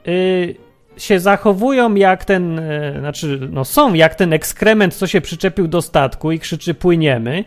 [0.06, 0.56] yy,
[0.98, 2.62] się zachowują jak ten,
[2.94, 7.44] yy, znaczy, no są jak ten ekskrement, co się przyczepił do statku i krzyczy płyniemy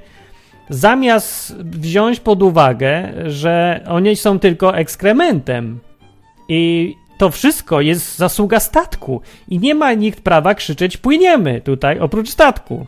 [0.71, 5.81] zamiast wziąć pod uwagę, że oni są tylko ekskrementem
[6.49, 12.31] i to wszystko jest zasługa statku i nie ma nikt prawa krzyczeć płyniemy tutaj oprócz
[12.31, 12.87] statku.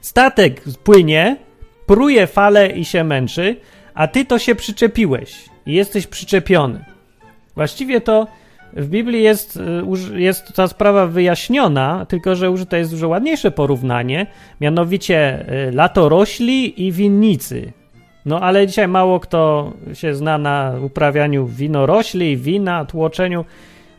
[0.00, 1.36] Statek płynie,
[1.86, 3.56] pruje fale i się męczy,
[3.94, 6.84] a ty to się przyczepiłeś i jesteś przyczepiony.
[7.54, 8.26] Właściwie to
[8.72, 9.58] w Biblii jest,
[10.12, 14.26] y, jest ta sprawa wyjaśniona, tylko że użyte jest dużo ładniejsze porównanie,
[14.60, 17.72] mianowicie y, latorośli i winnicy.
[18.26, 23.44] No ale dzisiaj mało kto się zna na uprawianiu winorośli, wina, tłoczeniu,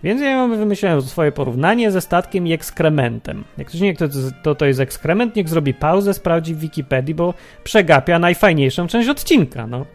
[0.03, 3.43] więc ja wymyśliłem swoje porównanie ze statkiem i ekskrementem.
[3.57, 4.07] Jak ktoś nie wie,
[4.43, 9.67] to, to jest ekskrement, niech zrobi pauzę, sprawdzi w Wikipedii, bo przegapia najfajniejszą część odcinka,
[9.67, 9.85] no.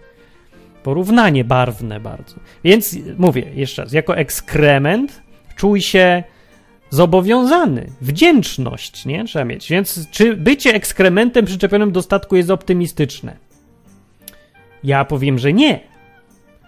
[0.87, 2.37] Porównanie barwne bardzo.
[2.64, 5.22] Więc mówię jeszcze raz, jako ekskrement
[5.57, 6.22] czuj się
[6.90, 9.25] zobowiązany, wdzięczność, nie?
[9.25, 9.70] Trzeba mieć.
[9.70, 13.37] Więc czy bycie ekskrementem przyczepionym do statku jest optymistyczne?
[14.85, 15.81] Ja powiem, że nie.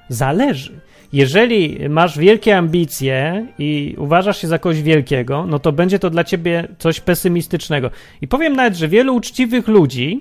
[0.09, 0.81] Zależy.
[1.13, 6.25] Jeżeli masz wielkie ambicje i uważasz się za kogoś wielkiego, no to będzie to dla
[6.25, 7.91] ciebie coś pesymistycznego.
[8.21, 10.21] I powiem nawet, że wielu uczciwych ludzi,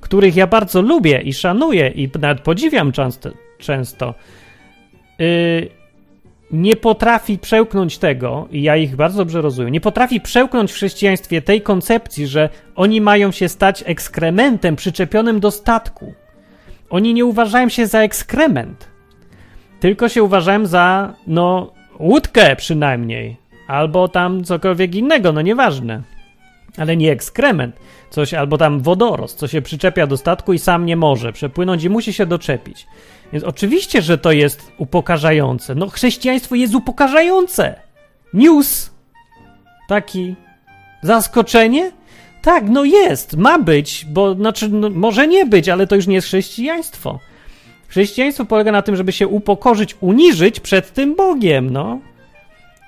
[0.00, 4.14] których ja bardzo lubię i szanuję i nawet podziwiam często, często
[5.18, 5.68] yy,
[6.50, 11.42] nie potrafi przełknąć tego, i ja ich bardzo dobrze rozumiem, nie potrafi przełknąć w chrześcijaństwie
[11.42, 16.12] tej koncepcji, że oni mają się stać ekskrementem przyczepionym do statku.
[16.90, 18.88] Oni nie uważają się za ekskrement,
[19.80, 26.02] tylko się uważają za, no, łódkę przynajmniej, albo tam cokolwiek innego, no nieważne.
[26.78, 27.76] Ale nie ekskrement,
[28.10, 31.90] coś, albo tam wodorost, co się przyczepia do statku i sam nie może przepłynąć i
[31.90, 32.86] musi się doczepić.
[33.32, 35.74] Więc oczywiście, że to jest upokarzające.
[35.74, 37.80] No, chrześcijaństwo jest upokarzające.
[38.34, 38.90] News.
[39.88, 40.36] Taki
[41.02, 41.92] zaskoczenie?
[42.42, 46.14] Tak, no jest, ma być, bo znaczy, no, może nie być, ale to już nie
[46.14, 47.18] jest chrześcijaństwo.
[47.88, 52.00] Chrześcijaństwo polega na tym, żeby się upokorzyć, uniżyć przed tym Bogiem, no.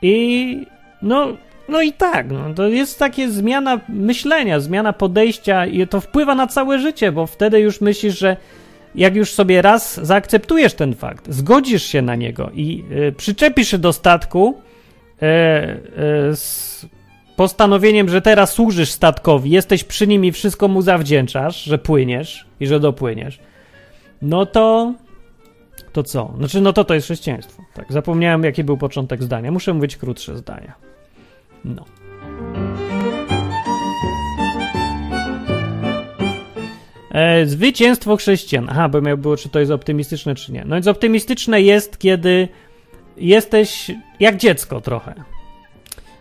[0.03, 0.67] I
[1.03, 1.29] no,
[1.71, 6.47] no i tak, no, to jest takie zmiana myślenia, zmiana podejścia i to wpływa na
[6.47, 8.37] całe życie, bo wtedy już myślisz, że
[8.95, 13.79] jak już sobie raz zaakceptujesz ten fakt, zgodzisz się na niego i y, przyczepisz się
[13.79, 16.87] do statku y, y, z
[17.37, 22.67] postanowieniem, że teraz służysz statkowi, jesteś przy nim i wszystko mu zawdzięczasz, że płyniesz i
[22.67, 23.41] że dopłyniesz,
[24.23, 24.95] no to
[25.93, 26.35] to co?
[26.39, 27.63] Znaczy, no to to jest chrześcijaństwo.
[27.75, 29.53] Tak, zapomniałem, jaki był początek zdania.
[29.53, 30.75] Muszę mówić krótsze zdania.
[31.65, 31.85] No.
[37.11, 38.67] E, zwycięstwo chrześcijan.
[38.71, 40.65] Aha, bo miał było, czy to jest optymistyczne, czy nie.
[40.67, 42.49] No więc optymistyczne jest, kiedy
[43.17, 45.15] jesteś jak dziecko trochę.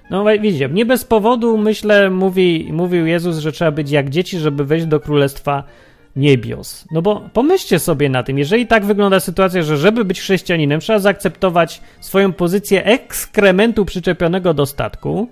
[0.10, 4.65] No widzicie, nie bez powodu, myślę, mówi, mówił Jezus, że trzeba być jak dzieci, żeby
[4.65, 5.63] wejść do królestwa
[6.19, 6.86] niebios.
[6.91, 10.99] No bo pomyślcie sobie na tym, jeżeli tak wygląda sytuacja, że żeby być chrześcijaninem, trzeba
[10.99, 15.29] zaakceptować swoją pozycję ekskrementu przyczepionego do statku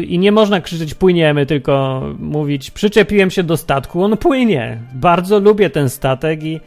[0.00, 4.78] i nie można krzyczeć płyniemy, tylko mówić przyczepiłem się do statku, on płynie.
[4.94, 6.60] Bardzo lubię ten statek i,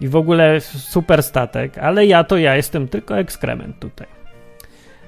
[0.00, 4.06] i w ogóle super statek, ale ja to ja jestem tylko ekskrement tutaj.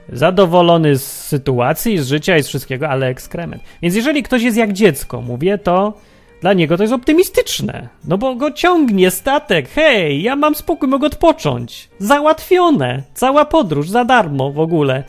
[0.08, 3.62] Zadowolony z sytuacji, z życia i z wszystkiego, ale ekskrement.
[3.82, 5.94] Więc jeżeli ktoś jest jak dziecko, mówię, to
[6.42, 7.88] dla niego to jest optymistyczne.
[8.04, 9.68] No bo go ciągnie statek.
[9.68, 11.88] Hej, ja mam spokój, mogę odpocząć.
[11.98, 13.02] Załatwione.
[13.14, 15.04] Cała podróż za darmo w ogóle.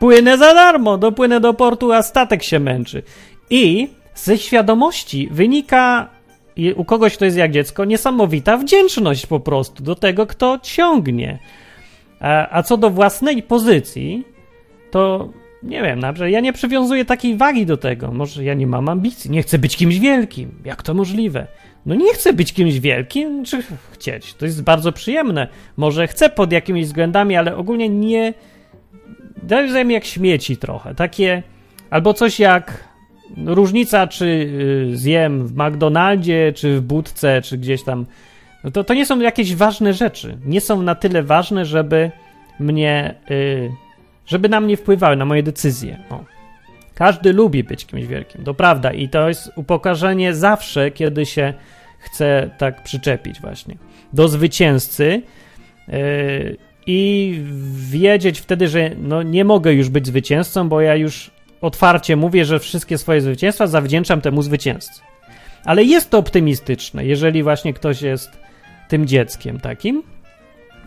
[0.00, 3.02] Płynę za darmo, dopłynę do portu, a statek się męczy.
[3.50, 6.08] I ze świadomości wynika
[6.76, 11.38] u kogoś, kto jest jak dziecko, niesamowita wdzięczność po prostu do tego, kto ciągnie.
[12.20, 14.24] A, a co do własnej pozycji,
[14.90, 15.28] to
[15.66, 18.12] nie wiem, naprawdę ja nie przywiązuję takiej wagi do tego.
[18.12, 20.54] Może ja nie mam ambicji, nie chcę być kimś wielkim.
[20.64, 21.46] Jak to możliwe?
[21.86, 24.34] No nie chcę być kimś wielkim, czy chcieć.
[24.34, 25.48] To jest bardzo przyjemne.
[25.76, 28.34] Może chcę pod jakimiś względami, ale ogólnie nie.
[29.42, 30.94] Daję mi jak śmieci trochę.
[30.94, 31.42] Takie.
[31.90, 32.84] Albo coś jak
[33.46, 38.06] różnica, czy y, zjem w McDonaldzie, czy w budce, czy gdzieś tam.
[38.64, 40.38] No to, to nie są jakieś ważne rzeczy.
[40.44, 42.10] Nie są na tyle ważne, żeby
[42.60, 43.14] mnie.
[43.30, 43.85] Yy,
[44.26, 45.98] żeby na mnie wpływały, na moje decyzje.
[46.10, 46.24] O.
[46.94, 51.54] Każdy lubi być kimś wielkim, to prawda, i to jest upokarzenie zawsze, kiedy się
[51.98, 53.76] chce tak przyczepić, właśnie
[54.12, 55.22] do zwycięzcy.
[55.88, 57.40] Yy, I
[57.90, 62.58] wiedzieć wtedy, że no nie mogę już być zwycięzcą, bo ja już otwarcie mówię, że
[62.58, 65.00] wszystkie swoje zwycięstwa zawdzięczam temu zwycięzcy.
[65.64, 68.30] Ale jest to optymistyczne, jeżeli właśnie ktoś jest
[68.88, 70.02] tym dzieckiem takim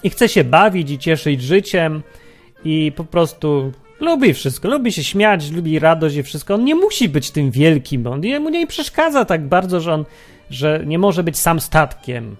[0.03, 2.03] i chce się bawić i cieszyć życiem,
[2.65, 6.53] i po prostu lubi wszystko, lubi się śmiać, lubi radość i wszystko.
[6.53, 10.05] On nie musi być tym wielkim, on mu nie przeszkadza tak bardzo, że on
[10.49, 12.35] że nie może być sam statkiem.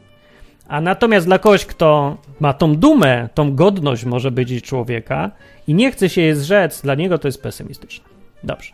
[0.67, 5.31] A natomiast dla kogoś, kto ma tą dumę, tą godność może być człowieka
[5.67, 8.05] i nie chce się je zrzec, dla niego to jest pesymistyczne.
[8.43, 8.71] Dobrze.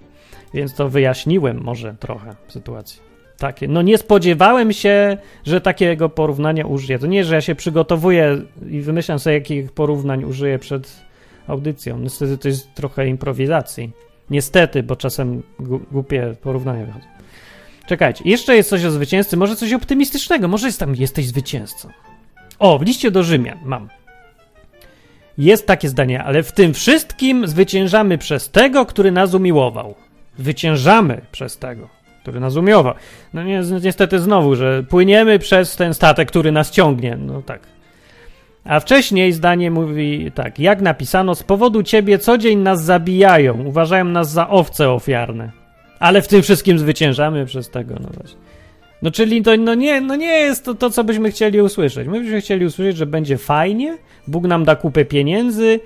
[0.53, 3.01] Więc to wyjaśniłem może trochę sytuację.
[3.38, 3.67] Takie.
[3.67, 6.99] No nie spodziewałem się, że takiego porównania użyję.
[6.99, 11.05] To nie, że ja się przygotowuję i wymyślam sobie, jakich porównań użyję przed
[11.47, 11.99] audycją.
[11.99, 13.91] Niestety to jest trochę improwizacji.
[14.29, 15.43] Niestety, bo czasem
[15.91, 17.05] głupie porównania wychodzą.
[17.88, 21.89] Czekajcie, jeszcze jest coś o zwycięzcy, może coś optymistycznego, może jest tam jesteś zwycięzcą.
[22.60, 23.89] O, w liście do Rzymian mam.
[25.38, 29.95] Jest takie zdanie, ale w tym wszystkim zwyciężamy przez tego, który nas umiłował.
[30.39, 31.89] Zwyciężamy przez tego,
[32.21, 32.93] który nas umiłował.
[33.34, 37.17] No nie, niestety znowu, że płyniemy przez ten statek, który nas ciągnie.
[37.19, 37.74] No tak.
[38.65, 44.06] A wcześniej zdanie mówi tak, jak napisano, z powodu ciebie co dzień nas zabijają, uważają
[44.06, 45.51] nas za owce ofiarne.
[45.99, 48.39] Ale w tym wszystkim zwyciężamy przez tego, no właśnie.
[49.01, 52.08] No czyli to no nie, no nie jest to, to, co byśmy chcieli usłyszeć.
[52.08, 53.97] My byśmy chcieli usłyszeć, że będzie fajnie,
[54.28, 55.80] Bóg nam da kupę pieniędzy,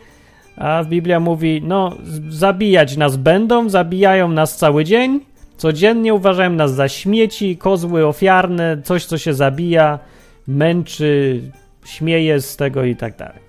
[0.58, 1.98] a Biblia mówi, no
[2.30, 5.20] zabijać nas będą, zabijają nas cały dzień,
[5.58, 10.00] codziennie uważają nas za śmieci, kozły ofiarne, coś, co się zabija,
[10.48, 11.42] męczy,
[11.86, 13.40] śmieje z tego i tak dalej.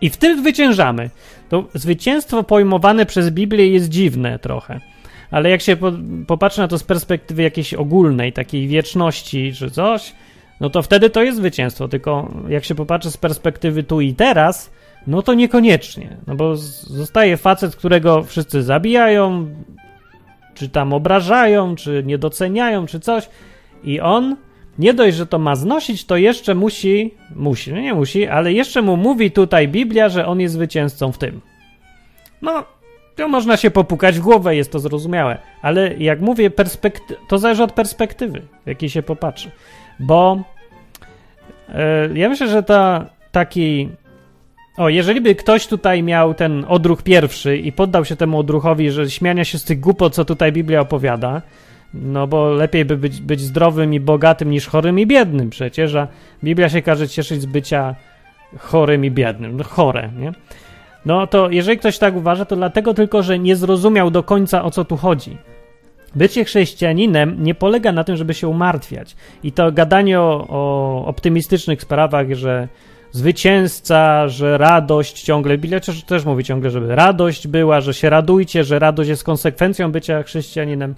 [0.00, 1.10] I w tym zwyciężamy.
[1.48, 4.80] To zwycięstwo pojmowane przez Biblię jest dziwne trochę
[5.30, 5.92] ale jak się po,
[6.26, 10.14] popatrzy na to z perspektywy jakiejś ogólnej, takiej wieczności czy coś,
[10.60, 14.70] no to wtedy to jest zwycięstwo, tylko jak się popatrzy z perspektywy tu i teraz,
[15.06, 19.46] no to niekoniecznie, no bo zostaje facet, którego wszyscy zabijają,
[20.54, 23.28] czy tam obrażają, czy nie doceniają, czy coś
[23.84, 24.36] i on
[24.78, 28.82] nie dość, że to ma znosić, to jeszcze musi, musi, no nie musi, ale jeszcze
[28.82, 31.40] mu mówi tutaj Biblia, że on jest zwycięzcą w tym.
[32.42, 32.64] No,
[33.16, 37.62] to można się popukać w głowę, jest to zrozumiałe, ale jak mówię, perspekty- to zależy
[37.62, 39.50] od perspektywy, jakiej się popatrzy.
[40.00, 40.42] Bo
[41.68, 43.88] e, ja myślę, że ta taki.
[44.76, 49.10] O, jeżeli by ktoś tutaj miał ten odruch pierwszy i poddał się temu odruchowi, że
[49.10, 51.42] śmiania się z tych głupot, co tutaj Biblia opowiada,
[51.94, 56.08] no bo lepiej by być, być zdrowym i bogatym niż chorym i biednym przecież, a
[56.44, 57.94] Biblia się każe cieszyć z bycia
[58.58, 59.56] chorym i biednym.
[59.56, 60.32] No chore, nie?
[61.06, 64.70] No to jeżeli ktoś tak uważa, to dlatego tylko, że nie zrozumiał do końca o
[64.70, 65.36] co tu chodzi.
[66.14, 69.16] Bycie chrześcijaninem nie polega na tym, żeby się umartwiać.
[69.42, 72.68] I to gadanie o, o optymistycznych sprawach, że
[73.12, 78.64] zwycięzca, że radość ciągle, Biblia też, też mówi ciągle, żeby radość była, że się radujcie,
[78.64, 80.94] że radość jest konsekwencją bycia chrześcijaninem.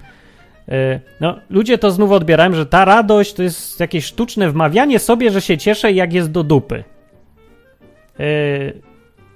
[0.71, 5.31] E, no, ludzie to znów odbierają, że ta radość to jest jakieś sztuczne wmawianie sobie,
[5.31, 6.85] że się cieszę, jak jest do dupy.
[8.21, 8.25] E,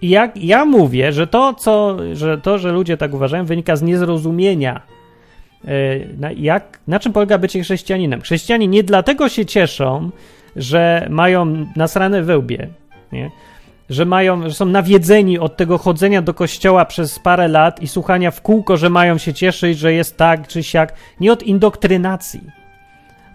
[0.02, 3.82] i jak ja mówię, że to, co, że to, że ludzie tak uważają, wynika z
[3.82, 4.82] niezrozumienia.
[5.64, 5.68] E,
[6.18, 8.20] na, jak, na czym polega bycie chrześcijaninem?
[8.20, 10.10] Chrześcijanie nie dlatego się cieszą,
[10.56, 12.68] że mają nasrane wełbie,
[13.12, 13.30] nie?
[13.90, 18.30] Że mają, że są nawiedzeni od tego chodzenia do kościoła przez parę lat i słuchania
[18.30, 22.40] w kółko, że mają się cieszyć, że jest tak czy siak, nie od indoktrynacji,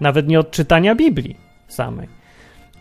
[0.01, 2.19] nawet nie od czytania Biblii samej.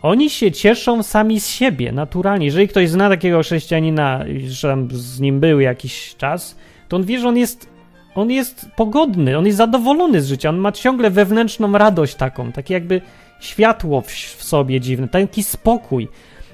[0.01, 2.45] Oni się cieszą sami z siebie, naturalnie.
[2.45, 6.55] Jeżeli ktoś zna takiego chrześcijanina, że z nim był jakiś czas,
[6.87, 7.69] to on wie, że on jest,
[8.15, 12.73] on jest pogodny, on jest zadowolony z życia, on ma ciągle wewnętrzną radość taką, takie
[12.73, 13.01] jakby
[13.39, 16.07] światło w, w sobie dziwne, taki spokój.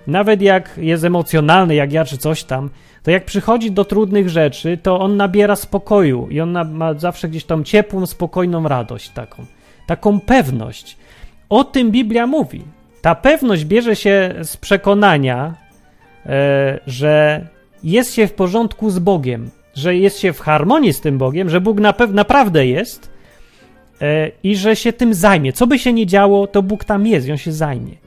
[0.07, 2.69] Nawet jak jest emocjonalny, jak ja czy coś tam,
[3.03, 7.43] to jak przychodzi do trudnych rzeczy, to on nabiera spokoju i on ma zawsze gdzieś
[7.43, 9.45] tam ciepłą, spokojną radość taką,
[9.87, 10.97] taką pewność.
[11.49, 12.63] O tym Biblia mówi.
[13.01, 15.53] Ta pewność bierze się z przekonania,
[16.25, 17.45] e, że
[17.83, 21.61] jest się w porządku z Bogiem, że jest się w harmonii z tym Bogiem, że
[21.61, 23.09] Bóg na naprawdę jest
[24.01, 25.53] e, i że się tym zajmie.
[25.53, 28.04] Co by się nie działo, to Bóg tam jest i on się zajmie.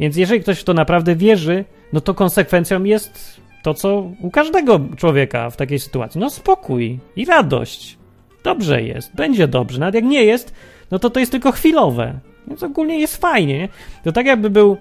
[0.00, 4.80] Więc jeżeli ktoś w to naprawdę wierzy, no to konsekwencją jest to, co u każdego
[4.96, 6.20] człowieka w takiej sytuacji.
[6.20, 7.98] No spokój i radość.
[8.44, 9.80] Dobrze jest, będzie dobrze.
[9.80, 10.54] Nawet jak nie jest,
[10.90, 12.18] no to to jest tylko chwilowe.
[12.48, 13.58] Więc ogólnie jest fajnie.
[13.58, 13.68] Nie?
[14.04, 14.76] To tak jakby był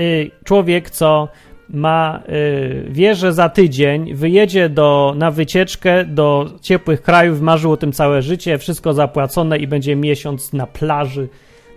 [0.00, 1.28] y, człowiek, co
[1.68, 7.76] ma, y, wie, że za tydzień wyjedzie do, na wycieczkę do ciepłych krajów, marzył o
[7.76, 11.28] tym całe życie, wszystko zapłacone i będzie miesiąc na plaży,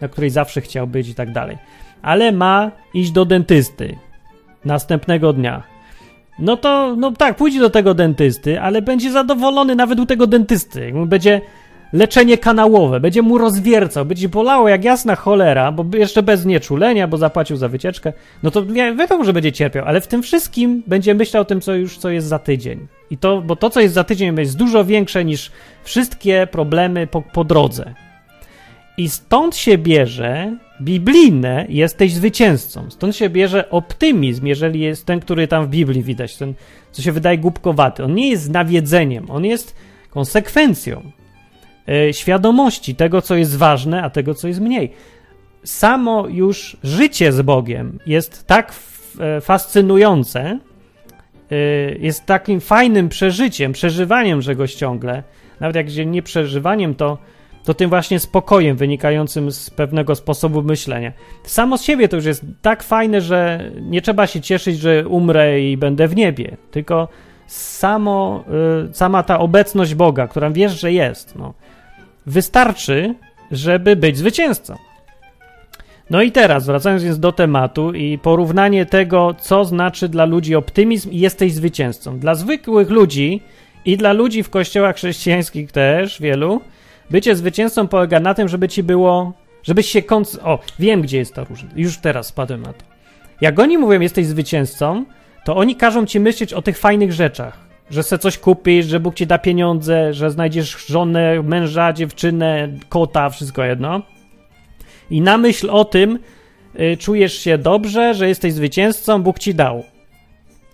[0.01, 1.57] na której zawsze chciał być i tak dalej.
[2.01, 3.95] Ale ma iść do dentysty
[4.65, 5.63] następnego dnia.
[6.39, 10.93] No to, no tak, pójdzie do tego dentysty, ale będzie zadowolony nawet u tego dentysty.
[11.05, 11.41] Będzie
[11.93, 17.17] leczenie kanałowe, będzie mu rozwiercał, będzie bolało jak jasna cholera, bo jeszcze bez nieczulenia, bo
[17.17, 18.65] zapłacił za wycieczkę, no to
[18.97, 22.09] wiadomo, że będzie cierpiał, ale w tym wszystkim będzie myślał o tym, co już co
[22.09, 22.87] jest za tydzień.
[23.09, 25.51] I to, bo to, co jest za tydzień, jest dużo większe niż
[25.83, 27.93] wszystkie problemy po, po drodze.
[28.97, 32.91] I stąd się bierze biblijne jesteś zwycięzcą.
[32.91, 36.53] Stąd się bierze optymizm, jeżeli jest ten, który tam w Biblii widać, ten,
[36.91, 38.03] co się wydaje głupkowaty.
[38.03, 39.75] On nie jest nawiedzeniem, on jest
[40.09, 41.11] konsekwencją.
[41.89, 44.91] E, świadomości tego, co jest ważne, a tego, co jest mniej.
[45.63, 48.73] Samo już życie z Bogiem jest tak
[49.19, 50.59] e, fascynujące
[51.51, 55.23] y, jest takim fajnym przeżyciem, przeżywaniem czegoś ciągle,
[55.59, 57.17] nawet jak nie przeżywaniem, to,
[57.65, 61.11] to tym właśnie spokojem wynikającym z pewnego sposobu myślenia.
[61.43, 65.61] Samo z siebie to już jest tak fajne, że nie trzeba się cieszyć, że umrę
[65.61, 67.07] i będę w niebie, tylko
[67.47, 68.43] samo,
[68.89, 71.53] y, sama ta obecność Boga, która wiesz, że jest, no,
[72.25, 73.15] wystarczy,
[73.51, 74.75] żeby być zwycięzcą.
[76.09, 81.11] No i teraz, wracając więc do tematu i porównanie tego, co znaczy dla ludzi optymizm
[81.11, 82.19] i jesteś zwycięzcą.
[82.19, 83.41] Dla zwykłych ludzi
[83.85, 86.61] i dla ludzi w kościołach chrześcijańskich też, wielu,
[87.09, 90.39] bycie zwycięzcą polega na tym, żeby ci było, żebyś się konc...
[90.43, 91.75] O, wiem, gdzie jest ta różnica.
[91.77, 92.85] Już teraz spadłem na to.
[93.41, 95.05] Jak oni mówią, jesteś zwycięzcą,
[95.45, 97.65] to oni każą ci myśleć o tych fajnych rzeczach.
[97.89, 103.29] Że se coś kupisz, że Bóg ci da pieniądze, że znajdziesz żonę, męża, dziewczynę, kota,
[103.29, 104.01] wszystko jedno.
[105.09, 106.19] I na myśl o tym
[106.79, 109.83] y, czujesz się dobrze, że jesteś zwycięzcą, Bóg ci dał.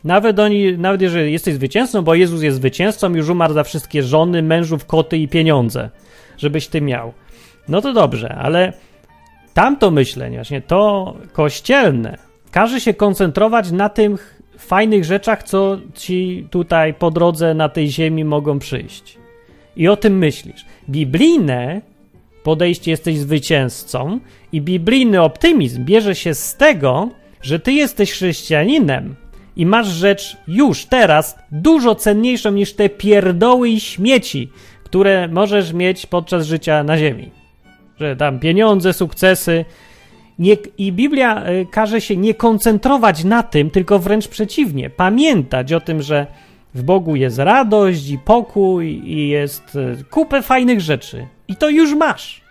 [0.03, 4.43] Nawet oni, nawet jeżeli jesteś zwycięzcą, bo Jezus jest zwycięzcą, już umarł za wszystkie żony,
[4.43, 5.89] mężów, koty i pieniądze,
[6.37, 7.13] żebyś ty miał.
[7.67, 8.73] No to dobrze, ale
[9.53, 12.17] tamto myślenie, właśnie to kościelne,
[12.51, 18.25] każe się koncentrować na tych fajnych rzeczach, co ci tutaj po drodze na tej ziemi
[18.25, 19.17] mogą przyjść.
[19.75, 20.65] I o tym myślisz.
[20.89, 21.81] Biblijne
[22.43, 24.19] podejście jesteś zwycięzcą
[24.51, 27.09] i biblijny optymizm bierze się z tego,
[27.41, 29.15] że ty jesteś chrześcijaninem
[29.55, 34.49] i masz rzecz już teraz dużo cenniejszą niż te pierdoły i śmieci,
[34.83, 37.29] które możesz mieć podczas życia na ziemi.
[37.99, 39.65] Że tam pieniądze, sukcesy.
[40.39, 44.89] Nie, I Biblia y, każe się nie koncentrować na tym, tylko wręcz przeciwnie.
[44.89, 46.27] Pamiętać o tym, że
[46.75, 51.27] w Bogu jest radość i pokój i jest y, kupę fajnych rzeczy.
[51.47, 52.41] I to już masz.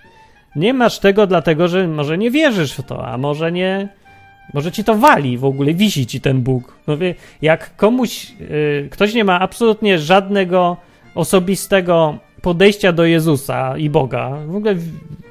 [0.57, 3.89] Nie masz tego dlatego, że może nie wierzysz w to, a może nie,
[4.55, 6.77] może ci to wali w ogóle, wisi ci ten Bóg.
[6.87, 10.77] Mówię, jak komuś, yy, ktoś nie ma absolutnie żadnego
[11.15, 14.77] osobistego podejścia do Jezusa i Boga, w ogóle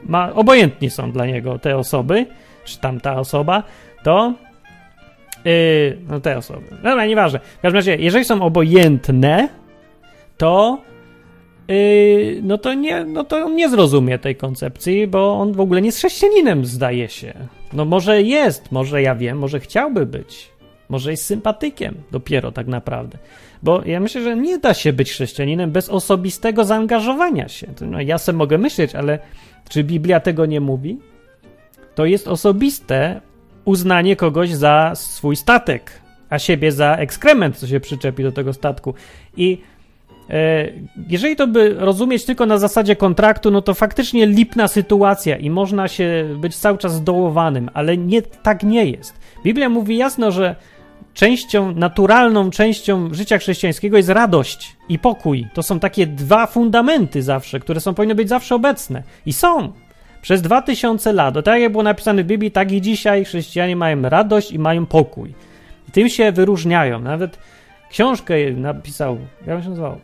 [0.06, 2.26] ma, obojętni są dla niego te osoby,
[2.66, 3.64] czy tamta osoba,
[4.04, 4.34] to
[5.46, 6.66] yy, no te osoby.
[6.84, 7.40] No, nieważne.
[7.40, 9.50] W każdym razie, jeżeli są obojętne,
[10.38, 10.78] to
[11.70, 15.82] Yy, no to nie, no to on nie zrozumie tej koncepcji, bo on w ogóle
[15.82, 17.34] nie jest chrześcijaninem, zdaje się.
[17.74, 20.50] No może jest, może ja wiem, może chciałby być.
[20.90, 23.18] Może jest sympatykiem dopiero tak naprawdę.
[23.64, 27.68] Bo ja myślę, że nie da się być chrześcijaninem bez osobistego zaangażowania się.
[27.82, 29.20] No, ja sobie mogę myśleć, ale
[29.70, 31.00] czy Biblia tego nie mówi?
[31.96, 33.22] To jest osobiste
[33.66, 35.92] uznanie kogoś za swój statek,
[36.30, 38.94] a siebie za ekskrement, co się przyczepi do tego statku.
[39.38, 39.58] I
[41.10, 45.88] jeżeli to by rozumieć tylko na zasadzie kontraktu, no to faktycznie lipna sytuacja i można
[45.88, 49.14] się być cały czas zdołowanym, ale nie, tak nie jest.
[49.44, 50.56] Biblia mówi jasno, że
[51.14, 55.48] częścią, naturalną częścią życia chrześcijańskiego jest radość i pokój.
[55.54, 59.04] To są takie dwa fundamenty zawsze, które są powinny być zawsze obecne.
[59.26, 59.72] I są.
[60.22, 63.76] Przez dwa tysiące lat, to tak jak było napisane w Biblii, tak i dzisiaj chrześcijanie
[63.76, 65.34] mają radość i mają pokój.
[65.90, 67.00] I tym się wyróżniają.
[67.00, 67.40] Nawet
[67.90, 70.00] książkę napisał, jak się nazywał?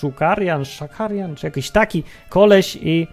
[0.00, 3.06] Szukarian, Szakarian, czy jakiś taki koleś i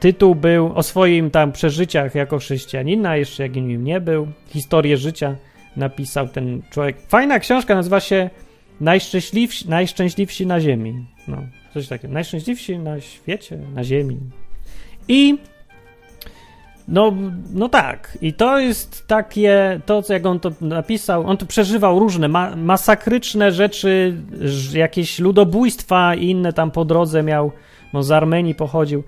[0.00, 4.28] tytuł był o swoim tam przeżyciach jako chrześcijanina, jeszcze jak nim nie był.
[4.48, 5.36] Historię życia
[5.76, 6.96] napisał ten człowiek.
[7.08, 8.30] Fajna książka, nazywa się
[8.80, 11.06] Najszczęśliwsi, Najszczęśliwsi na ziemi.
[11.28, 11.36] No,
[11.74, 12.14] coś takiego.
[12.14, 14.18] Najszczęśliwsi na świecie, na ziemi.
[15.08, 15.38] I
[16.88, 17.12] no,
[17.54, 18.18] no tak.
[18.22, 23.52] I to jest takie, to jak on to napisał, on to przeżywał różne ma masakryczne
[23.52, 24.16] rzeczy,
[24.72, 27.52] jakieś ludobójstwa i inne tam po drodze miał,
[27.92, 29.02] no z Armenii pochodził.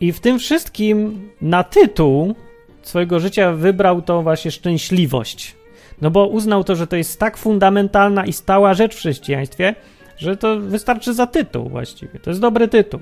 [0.00, 2.34] I w tym wszystkim na tytuł
[2.82, 5.56] swojego życia wybrał to właśnie szczęśliwość.
[6.02, 9.74] No bo uznał to, że to jest tak fundamentalna i stała rzecz w chrześcijaństwie,
[10.16, 12.18] że to wystarczy za tytuł właściwie.
[12.18, 13.00] To jest dobry tytuł.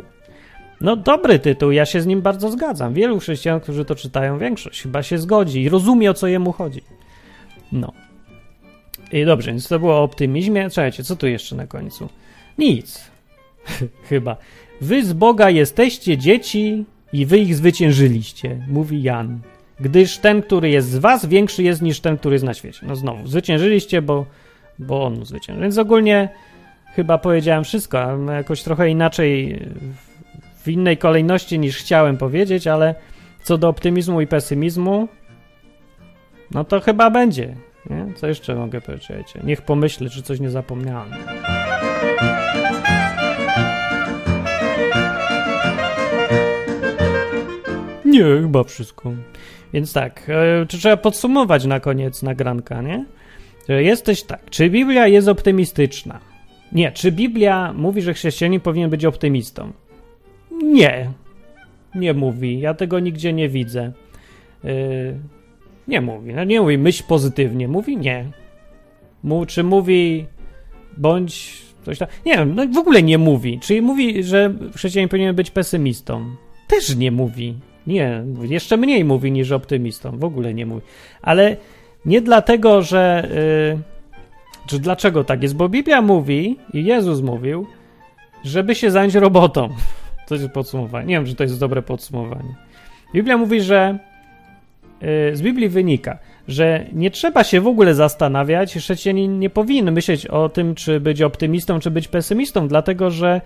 [0.82, 2.94] No, dobry tytuł, ja się z nim bardzo zgadzam.
[2.94, 6.82] Wielu chrześcijan, którzy to czytają, większość chyba się zgodzi i rozumie, o co jemu chodzi.
[7.72, 7.92] No.
[9.12, 10.70] I dobrze, więc to było o optymizmie.
[10.70, 12.08] Czekajcie, co tu jeszcze na końcu?
[12.58, 13.10] Nic.
[14.10, 14.36] chyba.
[14.80, 19.40] Wy z Boga jesteście dzieci i wy ich zwyciężyliście, mówi Jan.
[19.80, 22.80] Gdyż ten, który jest z was, większy jest niż ten, który jest na świecie.
[22.86, 24.26] No znowu, zwyciężyliście, bo,
[24.78, 25.62] bo on zwyciężył.
[25.62, 26.28] Więc ogólnie
[26.94, 29.60] chyba powiedziałem wszystko, jakoś trochę inaczej
[30.62, 32.94] w innej kolejności niż chciałem powiedzieć, ale
[33.42, 35.08] co do optymizmu i pesymizmu,
[36.50, 37.56] no to chyba będzie.
[37.90, 38.06] Nie?
[38.16, 39.34] Co jeszcze mogę powiedzieć?
[39.44, 41.10] Niech pomyślę, czy coś nie zapomniałem.
[48.04, 49.12] Nie, chyba wszystko.
[49.72, 53.04] Więc tak, e, trzeba podsumować na koniec nagranka, nie?
[53.68, 56.20] że jesteś tak, czy Biblia jest optymistyczna?
[56.72, 59.72] Nie, czy Biblia mówi, że chrześcijanin powinien być optymistą?
[60.62, 61.10] Nie,
[61.94, 62.60] nie mówi.
[62.60, 63.92] Ja tego nigdzie nie widzę.
[64.64, 65.18] Yy,
[65.88, 66.34] nie mówi.
[66.34, 67.68] No nie mówi myśl pozytywnie.
[67.68, 68.24] Mówi nie.
[69.46, 70.26] Czy mówi
[70.96, 72.08] bądź coś tam.
[72.26, 73.60] Nie wiem, no w ogóle nie mówi.
[73.60, 76.36] Czyli mówi, że chrześcijanin powinien być pesymistą.
[76.68, 77.54] Też nie mówi.
[77.86, 80.18] Nie, jeszcze mniej mówi niż optymistą.
[80.18, 80.82] W ogóle nie mówi.
[81.22, 81.56] Ale
[82.06, 83.28] nie dlatego, że.
[83.74, 83.92] Yy,
[84.66, 85.56] czy dlaczego tak jest?
[85.56, 87.66] Bo Biblia mówi i Jezus mówił,
[88.44, 89.68] żeby się zająć robotą.
[90.26, 91.06] To jest podsumowanie.
[91.06, 92.54] Nie wiem, czy to jest dobre podsumowanie.
[93.14, 93.98] Biblia mówi, że
[95.00, 96.18] yy, z Biblii wynika,
[96.48, 101.22] że nie trzeba się w ogóle zastanawiać, chrześcijanin nie powinien myśleć o tym, czy być
[101.22, 103.40] optymistą, czy być pesymistą, dlatego że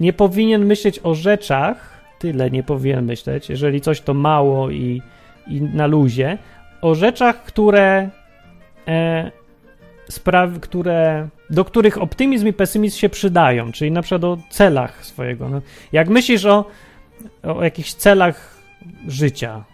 [0.00, 5.02] nie powinien myśleć o rzeczach, tyle nie powinien myśleć, jeżeli coś to mało i,
[5.46, 6.38] i na luzie,
[6.80, 8.08] o rzeczach, które
[8.88, 9.30] e,
[10.12, 15.48] spraw, które, do których optymizm i pesymizm się przydają, czyli na przykład o celach swojego.
[15.48, 15.60] No,
[15.92, 16.64] jak myślisz o,
[17.42, 18.58] o jakichś celach
[19.08, 19.64] życia,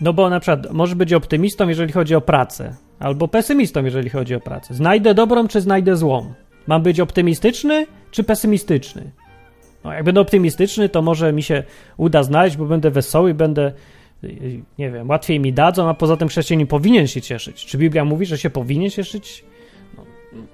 [0.00, 4.34] no bo na przykład możesz być optymistą, jeżeli chodzi o pracę, albo pesymistą, jeżeli chodzi
[4.34, 4.74] o pracę.
[4.74, 6.34] Znajdę dobrą, czy znajdę złą?
[6.66, 9.10] Mam być optymistyczny, czy pesymistyczny?
[9.84, 11.62] No, jak będę optymistyczny, to może mi się
[11.96, 13.72] uda znaleźć, bo będę wesoły, będę,
[14.78, 17.66] nie wiem, łatwiej mi dadzą, a poza tym chrześcijanin powinien się cieszyć.
[17.66, 19.44] Czy Biblia mówi, że się powinien cieszyć?
[19.96, 20.04] No,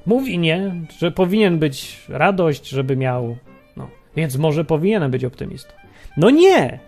[0.06, 3.36] mówi nie, że powinien być radość, żeby miał,
[3.76, 5.72] no, więc może powinienem być optymistą.
[6.16, 6.78] No nie!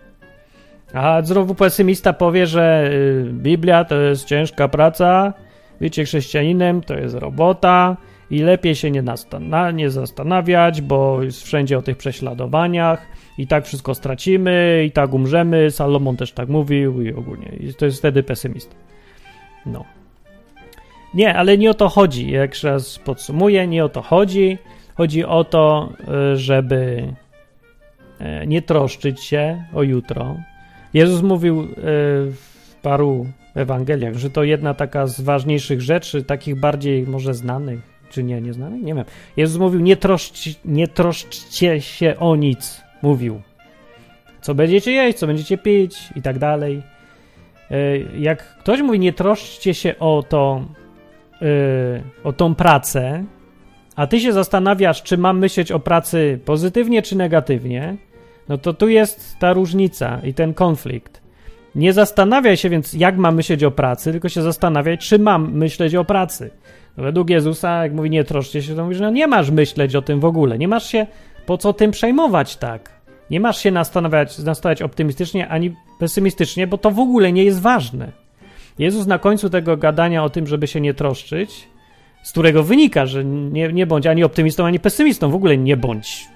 [0.94, 5.34] A znowu pesymista powie, że y, Biblia to jest ciężka praca,
[5.80, 7.96] bycie chrześcijaninem to jest robota
[8.30, 9.04] i lepiej się nie,
[9.74, 13.06] nie zastanawiać, bo jest wszędzie o tych prześladowaniach
[13.40, 15.70] i tak wszystko stracimy, i tak umrzemy.
[15.70, 17.52] Salomon też tak mówił i ogólnie.
[17.60, 18.74] I to jest wtedy pesymista.
[19.66, 19.84] No.
[21.14, 22.30] Nie, ale nie o to chodzi.
[22.30, 24.58] Jak raz podsumuję, nie o to chodzi.
[24.94, 25.92] Chodzi o to,
[26.32, 27.12] y, żeby
[28.42, 30.36] y, nie troszczyć się o jutro,
[30.94, 31.66] Jezus mówił e,
[32.30, 37.80] w paru Ewangeliach, że to jedna taka z ważniejszych rzeczy, takich bardziej może znanych,
[38.10, 38.82] czy nie, nieznanych?
[38.82, 39.04] Nie wiem.
[39.36, 42.82] Jezus mówił, nie, troszcz, nie troszczcie się o nic.
[43.02, 43.40] Mówił.
[44.40, 46.82] Co będziecie jeść, co będziecie pić i tak dalej.
[47.70, 50.64] E, jak ktoś mówi, nie troszczcie się o to,
[51.42, 51.46] e,
[52.24, 53.24] o tą pracę,
[53.96, 57.96] a ty się zastanawiasz, czy mam myśleć o pracy pozytywnie czy negatywnie,
[58.48, 61.20] no to tu jest ta różnica i ten konflikt.
[61.74, 65.94] Nie zastanawiaj się więc, jak mam myśleć o pracy, tylko się zastanawiaj, czy mam myśleć
[65.94, 66.50] o pracy.
[66.96, 69.96] No według Jezusa, jak mówi, nie troszcie się, to mówi, że no nie masz myśleć
[69.96, 70.58] o tym w ogóle.
[70.58, 71.06] Nie masz się
[71.50, 72.90] po co tym przejmować tak.
[73.30, 78.12] Nie masz się nastanawiać, nastawiać optymistycznie ani pesymistycznie, bo to w ogóle nie jest ważne.
[78.78, 81.68] Jezus na końcu tego gadania o tym, żeby się nie troszczyć,
[82.22, 86.28] z którego wynika, że nie, nie bądź ani optymistą, ani pesymistą, w ogóle nie bądź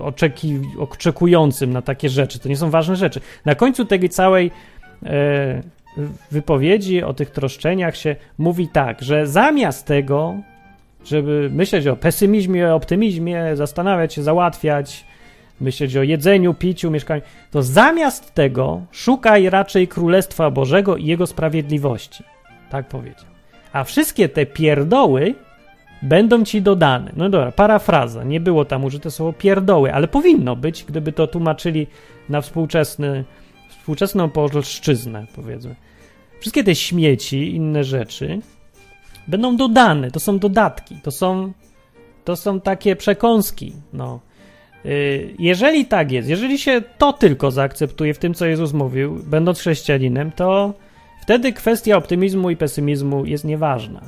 [0.00, 2.38] oczeki, oczekującym na takie rzeczy.
[2.38, 3.20] To nie są ważne rzeczy.
[3.44, 4.50] Na końcu tej całej
[5.02, 5.62] e,
[6.30, 10.34] wypowiedzi o tych troszczeniach się mówi tak, że zamiast tego,
[11.04, 15.04] żeby myśleć o pesymizmie, optymizmie, zastanawiać się, załatwiać,
[15.60, 22.24] myśleć o jedzeniu, piciu, mieszkaniu, to zamiast tego szukaj raczej Królestwa Bożego i Jego sprawiedliwości.
[22.70, 23.24] Tak powiedział.
[23.72, 25.34] A wszystkie te pierdoły
[26.02, 27.12] będą ci dodane.
[27.16, 31.86] No dobra, parafraza, nie było tam użyte słowo pierdoły, ale powinno być, gdyby to tłumaczyli
[32.28, 33.24] na współczesny,
[33.68, 35.74] współczesną polszczyznę, powiedzmy.
[36.40, 38.40] Wszystkie te śmieci, inne rzeczy
[39.28, 41.52] będą dodane, to są dodatki, to są,
[42.24, 44.20] to są takie przekąski, no.
[44.86, 49.60] Y, jeżeli tak jest, jeżeli się to tylko zaakceptuje w tym, co Jezus mówił, będąc
[49.60, 50.74] chrześcijaninem, to
[51.22, 54.00] wtedy kwestia optymizmu i pesymizmu jest nieważna.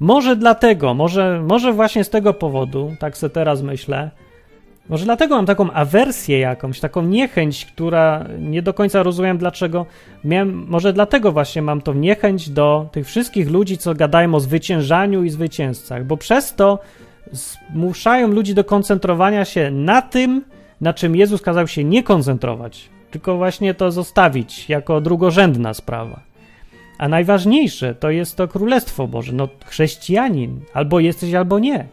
[0.00, 4.10] Może dlatego, może, może właśnie z tego powodu, tak sobie teraz myślę,
[4.88, 9.86] może dlatego mam taką awersję jakąś, taką niechęć, która nie do końca rozumiem dlaczego.
[10.24, 15.24] Miałem, może dlatego właśnie mam tą niechęć do tych wszystkich ludzi, co gadają o zwyciężaniu
[15.24, 16.78] i zwycięzcach, bo przez to
[17.32, 20.44] zmuszają ludzi do koncentrowania się na tym,
[20.80, 26.20] na czym Jezus kazał się nie koncentrować, tylko właśnie to zostawić jako drugorzędna sprawa.
[26.98, 29.32] A najważniejsze to jest to Królestwo Boże.
[29.32, 30.60] No, chrześcijanin.
[30.74, 31.86] Albo jesteś, albo nie.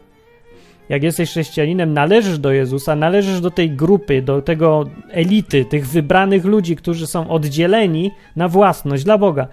[0.89, 6.45] Jak jesteś chrześcijaninem, należysz do Jezusa, należysz do tej grupy, do tego elity, tych wybranych
[6.45, 9.47] ludzi, którzy są oddzieleni na własność dla Boga.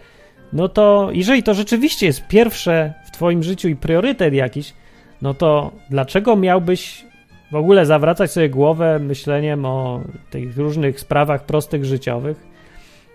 [0.53, 4.75] No to, jeżeli to rzeczywiście jest pierwsze w Twoim życiu i priorytet jakiś,
[5.23, 7.05] no to dlaczego miałbyś
[7.53, 10.01] w ogóle zawracać sobie głowę myśleniem o
[10.31, 12.51] tych różnych sprawach prostych życiowych?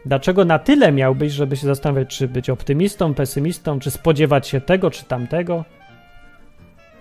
[0.05, 4.91] Dlaczego na tyle miałbyś, żeby się zastanawiać, czy być optymistą, pesymistą, czy spodziewać się tego,
[4.91, 5.65] czy tamtego?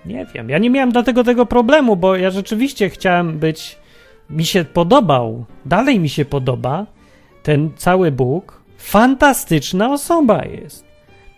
[0.06, 0.48] Nie wiem.
[0.50, 3.78] Ja nie miałem dlatego tego problemu, bo ja rzeczywiście chciałem być.
[4.30, 6.86] Mi się podobał, dalej mi się podoba
[7.42, 8.60] ten cały Bóg.
[8.78, 10.84] Fantastyczna osoba jest.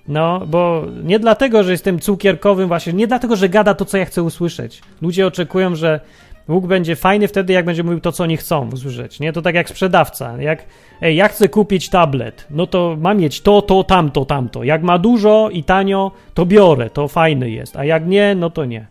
[0.09, 4.05] No, bo nie dlatego, że jestem cukierkowym, właśnie, nie dlatego, że gada to, co ja
[4.05, 4.83] chcę usłyszeć.
[5.03, 6.01] Ludzie oczekują, że
[6.49, 9.21] Bóg będzie fajny wtedy, jak będzie mówił to, co oni chcą usłyszeć.
[9.21, 9.33] Nie?
[9.33, 10.43] To tak jak sprzedawca.
[10.43, 10.65] Jak,
[11.03, 14.65] ej, ja chcę kupić tablet, no to ma mieć to, to, tamto, tamto.
[14.65, 17.77] Jak ma dużo i tanio, to biorę, to fajny jest.
[17.77, 18.87] A jak nie, no to nie.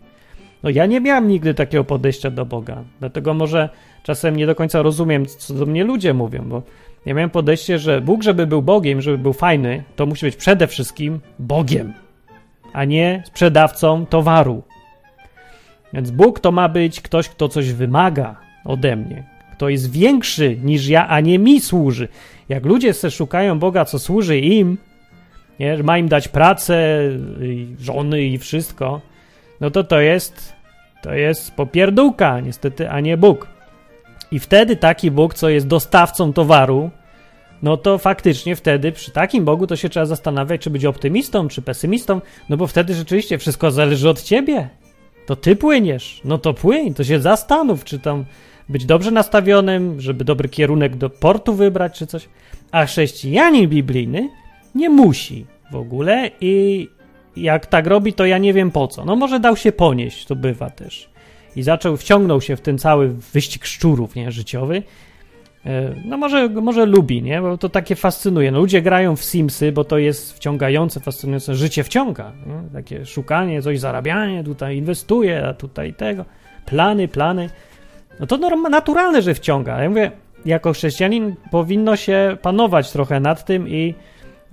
[0.64, 2.84] No ja nie miałem nigdy takiego podejścia do Boga.
[3.00, 3.70] Dlatego może
[4.04, 6.62] czasem nie do końca rozumiem, co do mnie ludzie mówią, bo
[7.06, 10.68] ja miałem podejście, że Bóg, żeby był Bogiem, żeby był fajny, to musi być przede
[10.68, 11.94] wszystkim Bogiem,
[12.74, 14.64] a nie sprzedawcą towaru.
[15.94, 19.24] Więc Bóg to ma być ktoś, kto coś wymaga ode mnie,
[19.54, 22.08] kto jest większy niż ja, a nie mi służy.
[22.50, 24.78] Jak ludzie se szukają Boga, co służy im,
[25.60, 27.00] nie, ma im dać pracę,
[27.80, 29.02] żony i wszystko,
[29.62, 30.54] no to to jest,
[31.02, 33.48] to jest popierdółka niestety, a nie Bóg.
[34.32, 36.90] I wtedy taki Bóg, co jest dostawcą towaru,
[37.62, 41.62] no to faktycznie wtedy przy takim Bogu to się trzeba zastanawiać, czy być optymistą, czy
[41.62, 44.70] pesymistą, no bo wtedy rzeczywiście wszystko zależy od ciebie.
[45.26, 48.26] To ty płyniesz, no to płyń, to się zastanów, czy tam
[48.70, 52.30] być dobrze nastawionym, żeby dobry kierunek do portu wybrać, czy coś.
[52.72, 54.30] A chrześcijanin biblijny
[54.76, 56.88] nie musi w ogóle i
[57.36, 59.06] jak tak robi, to ja nie wiem po co.
[59.06, 61.10] No może dał się ponieść, to bywa też.
[61.56, 64.84] I zaczął, wciągnął się w ten cały wyścig szczurów, nie, życiowy.
[65.66, 68.52] E, no może, może lubi, nie, bo to takie fascynuje.
[68.52, 71.56] No ludzie grają w Simsy, bo to jest wciągające, fascynujące.
[71.56, 72.70] Życie wciąga, nie?
[72.74, 76.26] takie szukanie, coś zarabianie, tutaj inwestuje, a tutaj tego.
[76.66, 77.50] Plany, plany.
[78.20, 79.84] No to norm- naturalne, że wciąga.
[79.84, 80.12] Ja mówię,
[80.46, 83.94] jako chrześcijanin powinno się panować trochę nad tym i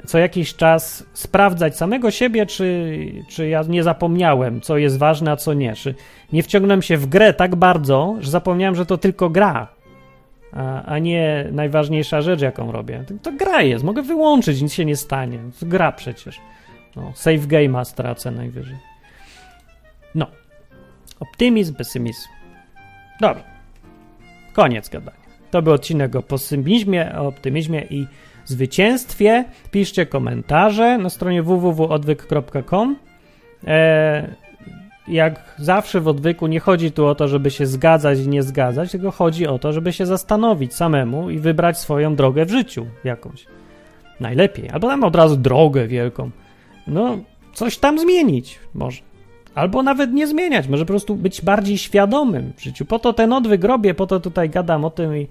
[0.06, 2.96] co jakiś czas sprawdzać samego siebie, czy,
[3.28, 5.74] czy ja nie zapomniałem, co jest ważne, a co nie.
[5.74, 5.94] Czy
[6.32, 9.68] nie wciągnąłem się w grę tak bardzo, że zapomniałem, że to tylko gra,
[10.53, 13.05] a, nie najważniejsza rzecz, jaką robię.
[13.22, 15.38] To, gra jest, mogę wyłączyć, nic się nie stanie.
[15.61, 16.40] To gra przecież.
[16.96, 18.76] No, save game'a stracę najwyżej.
[20.14, 20.26] No.
[21.20, 22.28] Optymizm, pesymizm.
[23.20, 23.42] Dobra.
[24.53, 25.22] Koniec gadania.
[25.50, 28.07] To był odcinek o pesymizmie, o optymizmie i
[28.44, 29.44] zwycięstwie.
[29.70, 32.96] Piszcie komentarze na stronie www.odwyk.com.
[33.66, 34.34] E,
[35.09, 38.90] jak zawsze w odwyku nie chodzi tu o to, żeby się zgadzać i nie zgadzać,
[38.90, 43.46] tylko chodzi o to, żeby się zastanowić samemu i wybrać swoją drogę w życiu jakąś.
[44.20, 44.70] Najlepiej.
[44.70, 46.30] Albo tam od razu drogę wielką.
[46.86, 47.18] No,
[47.55, 49.03] coś tam zmienić może.
[49.55, 52.84] Albo nawet nie zmieniać, może po prostu być bardziej świadomym w życiu.
[52.84, 55.28] Po to ten odwyk robię, po to tutaj gadam o tym i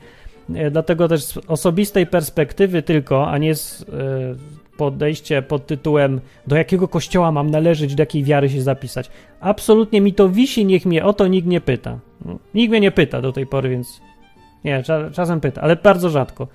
[0.55, 3.85] E, dlatego też z osobistej perspektywy tylko, a nie z e,
[4.77, 9.09] podejście pod tytułem do jakiego kościoła mam należeć, do jakiej wiary się zapisać.
[9.39, 11.99] Absolutnie mi to wisi, niech mnie o to nikt nie pyta.
[12.25, 14.01] No, nikt mnie nie pyta do tej pory, więc
[14.63, 16.47] nie, czasem pyta, ale bardzo rzadko.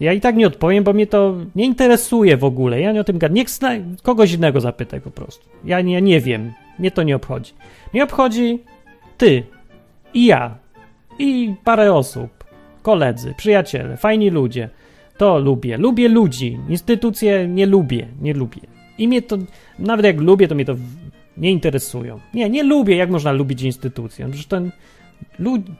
[0.00, 2.80] Ja i tak nie odpowiem, bo mnie to nie interesuje w ogóle.
[2.80, 3.34] Ja nie o tym gadam.
[3.34, 3.70] Niech zna,
[4.02, 5.48] kogoś innego zapytaj po prostu.
[5.64, 6.52] Ja nie, nie wiem.
[6.78, 7.52] Mnie to nie obchodzi.
[7.92, 8.62] Mnie obchodzi
[9.18, 9.42] ty
[10.14, 10.56] i ja
[11.18, 12.44] i parę osób
[12.82, 14.68] koledzy, przyjaciele, fajni ludzie.
[15.18, 15.76] To lubię.
[15.76, 16.58] Lubię ludzi.
[16.68, 18.08] Instytucje nie lubię.
[18.20, 18.60] Nie lubię.
[18.98, 19.36] I mnie to,
[19.78, 20.76] nawet jak lubię, to mnie to
[21.36, 22.20] nie interesują.
[22.34, 22.96] Nie, nie lubię.
[22.96, 24.26] Jak można lubić instytucję?
[24.26, 24.70] Przecież ten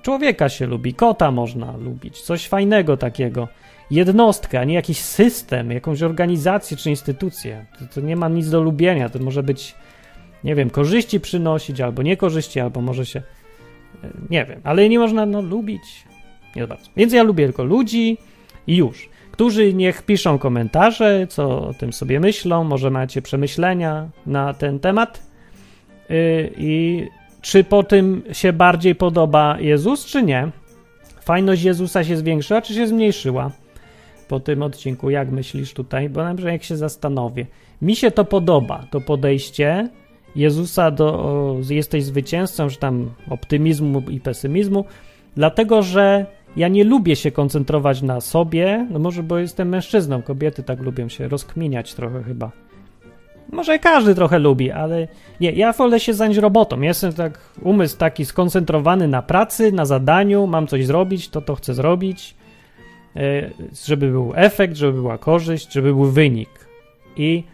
[0.03, 3.49] człowieka się lubi, kota można lubić, coś fajnego takiego.
[3.91, 7.66] Jednostkę, a nie jakiś system, jakąś organizację czy instytucję.
[7.78, 9.09] To, to nie ma nic do lubienia.
[9.09, 9.74] To może być,
[10.45, 13.22] nie wiem, korzyści przynosić, albo niekorzyści, albo może się.
[14.05, 16.05] E, nie wiem, ale nie można no, lubić.
[16.57, 16.91] Nie bardzo.
[16.97, 18.18] Więc ja lubię tylko ludzi
[18.66, 19.09] i już.
[19.35, 25.22] Którzy niech piszą komentarze, co o tym sobie myślą, może macie przemyślenia na ten temat.
[26.09, 27.03] Yy, I
[27.41, 30.51] czy po tym się bardziej podoba Jezus, czy nie?
[31.20, 33.51] Fajność Jezusa się zwiększyła, czy się zmniejszyła
[34.28, 35.11] po tym odcinku?
[35.11, 36.09] Jak myślisz tutaj?
[36.09, 37.47] Bo na przykład jak się zastanowię.
[37.82, 39.89] Mi się to podoba, to podejście
[40.37, 44.85] Jezusa do o, jesteś zwycięzcą, czy tam optymizmu i pesymizmu,
[45.37, 46.26] dlatego że
[46.57, 51.09] ja nie lubię się koncentrować na sobie, no może bo jestem mężczyzną, kobiety tak lubią
[51.09, 52.50] się rozkminiać trochę chyba.
[53.52, 55.09] Może każdy trochę lubi, ale
[55.40, 56.80] nie, ja wolę się zająć robotą.
[56.80, 61.74] Jestem tak, umysł taki skoncentrowany na pracy, na zadaniu, mam coś zrobić, to to chcę
[61.74, 62.34] zrobić,
[63.16, 63.50] e,
[63.86, 66.48] żeby był efekt, żeby była korzyść, żeby był wynik.
[67.16, 67.44] I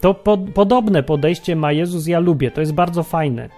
[0.00, 3.48] to po, podobne podejście ma Jezus, ja lubię, to jest bardzo fajne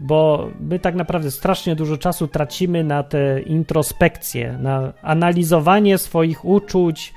[0.00, 7.14] bo my tak naprawdę strasznie dużo czasu tracimy na te introspekcje, na analizowanie swoich uczuć,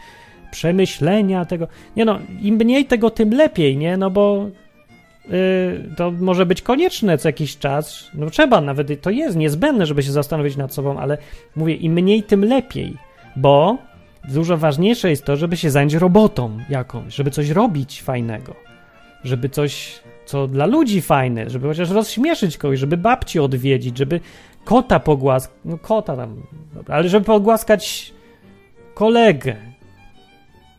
[0.52, 1.68] przemyślenia tego.
[1.96, 3.98] Nie no, im mniej tego, tym lepiej, nie?
[3.98, 4.50] No bo
[5.30, 8.10] yy, to może być konieczne co jakiś czas.
[8.14, 11.18] No trzeba, nawet to jest niezbędne, żeby się zastanowić nad sobą, ale
[11.56, 12.98] mówię, im mniej, tym lepiej,
[13.36, 13.78] bo
[14.30, 18.56] dużo ważniejsze jest to, żeby się zająć robotą jakąś, żeby coś robić fajnego,
[19.24, 20.00] żeby coś,
[20.30, 24.20] co dla ludzi fajne, żeby chociaż rozśmieszyć kogoś, żeby babci odwiedzić, żeby
[24.66, 26.42] kota pogłaskać, no kota tam,
[26.88, 28.14] ale żeby pogłaskać
[28.94, 29.56] kolegę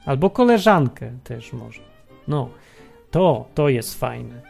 [0.07, 1.81] albo koleżankę też może.
[2.29, 2.49] No,
[3.11, 4.43] to, to jest fajne.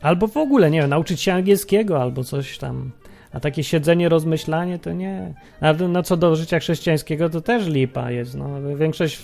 [0.00, 2.90] Albo w ogóle, nie wiem, nauczyć się angielskiego albo coś tam.
[3.32, 5.34] A takie siedzenie, rozmyślanie to nie.
[5.60, 8.34] A no co do życia chrześcijańskiego, to też lipa jest.
[8.34, 9.22] No, większość.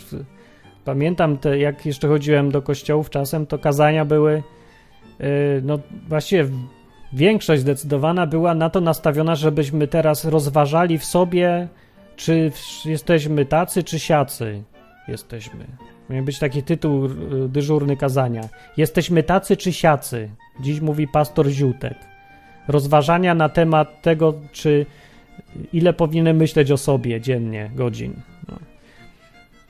[0.84, 4.42] Pamiętam, te, jak jeszcze chodziłem do kościołów czasem, to kazania były.
[5.20, 5.26] Yy,
[5.64, 6.48] no właściwie
[7.12, 11.68] większość zdecydowana była na to nastawiona, żebyśmy teraz rozważali w sobie,
[12.16, 12.52] czy
[12.84, 14.62] jesteśmy tacy, czy siacy
[15.08, 15.64] jesteśmy.
[16.10, 17.10] Miał być taki tytuł y,
[17.48, 18.48] dyżurny kazania.
[18.76, 20.28] Jesteśmy tacy, czy siacy?
[20.60, 21.94] Dziś mówi pastor Ziutek.
[22.68, 24.86] Rozważania na temat tego, czy
[25.72, 28.14] ile powinienem myśleć o sobie dziennie, godzin.
[28.48, 28.56] No.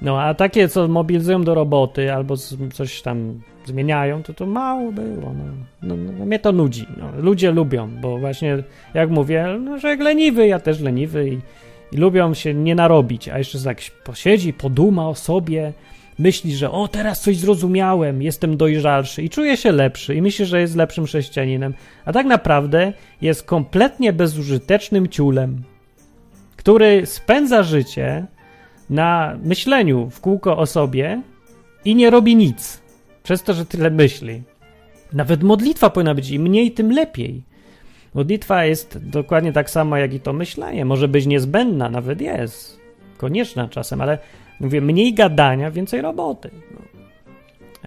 [0.03, 2.36] no, a takie, co mobilizują do roboty albo
[2.72, 5.35] coś tam zmieniają, to to mało było.
[5.35, 5.45] No.
[5.83, 6.87] No, no, mnie to nudzi.
[6.97, 7.23] No.
[7.23, 8.62] Ludzie lubią, bo właśnie,
[8.95, 11.39] jak mówię, no, że leniwy, ja też leniwy i,
[11.93, 15.73] i lubią się nie narobić, a jeszcze tak posiedzi, poduma o sobie,
[16.19, 20.61] myśli, że o, teraz coś zrozumiałem, jestem dojrzalszy i czuje się lepszy i myśli, że
[20.61, 25.62] jest lepszym chrześcijaninem, a tak naprawdę jest kompletnie bezużytecznym ciulem,
[26.57, 28.27] który spędza życie
[28.91, 31.23] na myśleniu w kółko o sobie
[31.85, 32.83] i nie robi nic,
[33.29, 34.43] przez to, że tyle myśli.
[35.12, 37.43] Nawet modlitwa powinna być im mniej, tym lepiej.
[38.14, 40.85] Modlitwa jest dokładnie tak sama, jak i to myślenie.
[40.85, 42.81] Może być niezbędna, nawet jest.
[43.16, 44.18] Konieczna czasem, ale
[44.61, 46.51] Mówię, mniej gadania, więcej roboty.
[46.74, 46.81] No.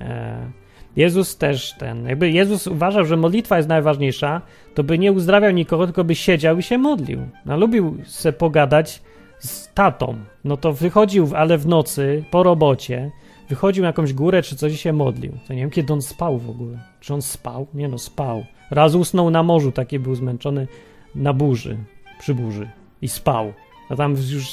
[0.06, 0.52] E,
[0.96, 4.42] Jezus też ten, jakby Jezus uważał, że modlitwa jest najważniejsza,
[4.74, 7.20] to by nie uzdrawiał nikogo, tylko by siedział i się modlił.
[7.46, 9.02] No, lubił se pogadać
[9.39, 10.18] z tatą.
[10.44, 13.12] No to wychodził, ale w nocy, po robocie,
[13.52, 15.32] wychodził na jakąś górę czy coś i się modlił.
[15.47, 16.80] To nie wiem, kiedy on spał w ogóle.
[16.99, 17.68] Czy on spał?
[17.74, 18.45] Nie no, spał.
[18.72, 20.68] Raz usnął na morzu, taki był zmęczony
[21.16, 21.78] na burzy,
[22.20, 22.70] przy burzy
[23.02, 23.54] i spał.
[23.89, 24.47] A tam już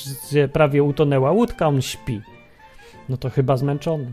[0.53, 2.21] prawie utonęła łódka, on śpi.
[3.09, 4.13] No to chyba zmęczony.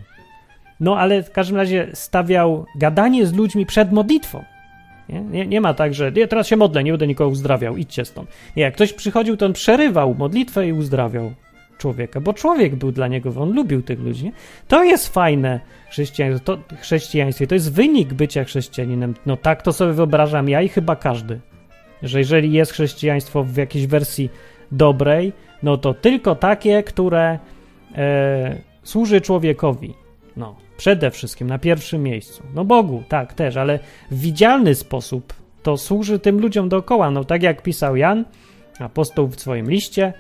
[0.80, 4.44] No ale w każdym razie stawiał gadanie z ludźmi przed modlitwą.
[5.10, 8.06] Nie, nie, nie ma tak, że nie, teraz się modlę, nie będę nikogo uzdrawiał, idźcie
[8.06, 8.30] stąd.
[8.56, 11.34] Nie, jak ktoś przychodził, to on przerywał modlitwę i uzdrawiał
[11.78, 14.32] człowieka, bo człowiek był dla niego, on lubił tych ludzi.
[14.68, 15.60] To jest fajne
[15.90, 19.14] chrześcijaństwo, to, chrześcijaństwie, to jest wynik bycia chrześcijaninem.
[19.26, 21.40] No tak to sobie wyobrażam ja i chyba każdy.
[22.04, 24.30] Że jeżeli jest chrześcijaństwo w jakiejś wersji
[24.72, 27.40] dobrej, no to tylko takie, które
[27.96, 29.94] e, służy człowiekowi.
[30.38, 32.44] No, przede wszystkim, na pierwszym miejscu.
[32.56, 33.80] No Bogu, tak, też, ale
[34.12, 37.12] w widzialny sposób to służy tym ludziom dookoła.
[37.12, 38.26] No tak jak pisał Jan,
[38.80, 40.14] apostoł w swoim liście,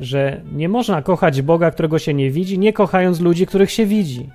[0.00, 4.28] że nie można kochać Boga, którego się nie widzi, nie kochając ludzi, których się widzi.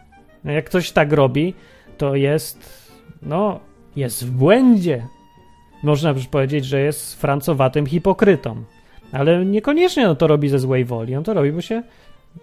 [0.44, 1.54] No jak ktoś tak robi,
[1.98, 2.90] to jest,
[3.22, 3.60] no,
[3.96, 5.08] jest w błędzie.
[5.84, 8.64] Można też powiedzieć, że jest francowatym hipokrytą.
[9.12, 11.16] Ale niekoniecznie on to robi ze złej woli.
[11.16, 11.84] On to robi, bo się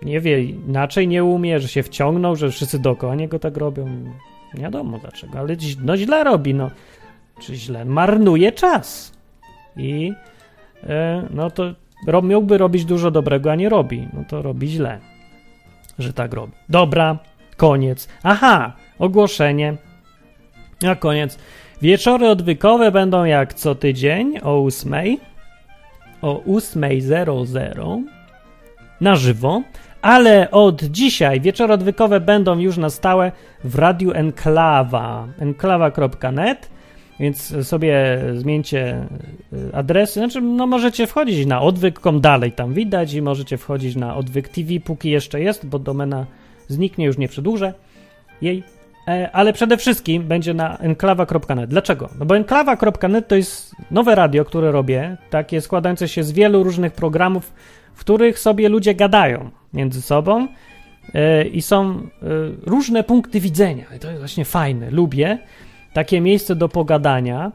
[0.02, 3.86] nie wie, inaczej nie umie, że się wciągnął, że wszyscy dookoła niego tak robią.
[4.54, 6.70] Nie wiadomo dlaczego, ale no źle robi, no.
[7.40, 7.84] Czy źle?
[7.84, 9.12] Marnuje czas.
[9.76, 10.12] I
[10.82, 11.74] e, no to
[12.06, 14.08] rob, miałby robić dużo dobrego, a nie robi.
[14.12, 15.00] No to robi źle,
[15.98, 16.52] że tak robi.
[16.68, 17.18] Dobra,
[17.56, 18.08] koniec.
[18.22, 19.76] Aha, ogłoszenie.
[20.82, 21.38] Na koniec.
[21.82, 25.20] Wieczory odwykowe będą jak co tydzień o ósmej
[26.22, 28.02] o 8.00
[29.00, 29.62] na żywo,
[30.02, 33.32] ale od dzisiaj wieczory odwykowe będą już na stałe
[33.64, 36.70] w Radiu Enklawa, enklawa.net,
[37.20, 39.06] więc sobie zmieńcie
[39.52, 44.16] y, adresy, znaczy no możecie wchodzić na odwyk.com, dalej tam widać i możecie wchodzić na
[44.16, 46.26] odwyk TV, póki jeszcze jest, bo domena
[46.68, 47.74] zniknie, już nie przedłużę
[48.42, 48.62] jej
[49.08, 51.70] E, ale przede wszystkim będzie na enklawa.net.
[51.70, 52.08] Dlaczego?
[52.18, 56.92] No bo enklawa.net to jest nowe radio, które robię, takie składające się z wielu różnych
[56.92, 57.52] programów,
[57.94, 60.48] w których sobie ludzie gadają między sobą
[61.14, 62.00] e, i są e,
[62.66, 63.84] różne punkty widzenia.
[63.96, 64.90] I to jest właśnie fajne.
[64.90, 65.38] Lubię
[65.92, 67.52] takie miejsce do pogadania,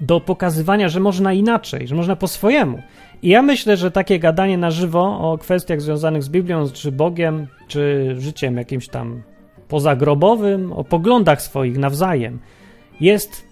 [0.00, 2.82] do pokazywania, że można inaczej, że można po swojemu.
[3.22, 7.46] I ja myślę, że takie gadanie na żywo o kwestiach związanych z Biblią, czy Bogiem,
[7.68, 9.22] czy życiem jakimś tam
[9.68, 12.38] pozagrobowym, o poglądach swoich nawzajem,
[13.00, 13.48] jest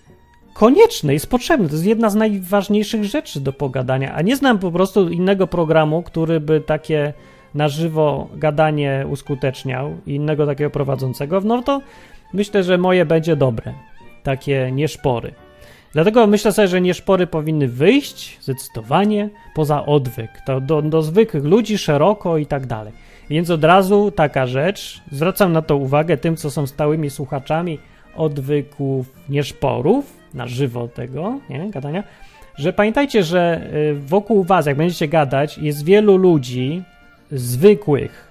[0.55, 1.69] konieczne, jest potrzebne.
[1.69, 6.03] To jest jedna z najważniejszych rzeczy do pogadania, a nie znam po prostu innego programu,
[6.03, 7.13] który by takie
[7.55, 11.81] na żywo gadanie uskuteczniał i innego takiego prowadzącego, no to
[12.33, 13.73] myślę, że moje będzie dobre.
[14.23, 15.33] Takie nieszpory.
[15.93, 21.79] Dlatego myślę sobie, że nieszpory powinny wyjść zdecydowanie poza odwyk, to do, do zwykłych ludzi
[21.79, 22.93] szeroko i tak dalej.
[23.31, 27.79] Więc od razu taka rzecz, zwracam na to uwagę tym, co są stałymi słuchaczami
[28.17, 32.05] odwyków nieszporów, na żywo tego, nie, gadania,
[32.57, 36.83] że pamiętajcie, że y, wokół was, jak będziecie gadać, jest wielu ludzi
[37.31, 38.26] zwykłych,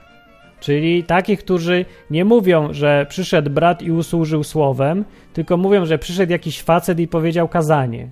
[0.59, 6.31] czyli takich, którzy nie mówią, że przyszedł brat i usłużył słowem, tylko mówią, że przyszedł
[6.31, 8.07] jakiś facet i powiedział kazanie.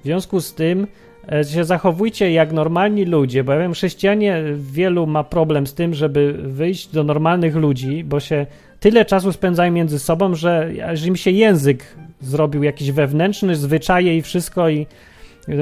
[0.00, 0.86] W związku z tym
[1.32, 5.94] e, się zachowujcie jak normalni ludzie, bo ja wiem, chrześcijanie wielu ma problem z tym,
[5.94, 8.46] żeby wyjść do normalnych ludzi, bo się
[8.80, 11.84] tyle czasu spędzają między sobą, że aż im się język
[12.20, 14.86] zrobił jakiś wewnętrzny, zwyczaje i wszystko i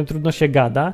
[0.07, 0.93] trudno się gada.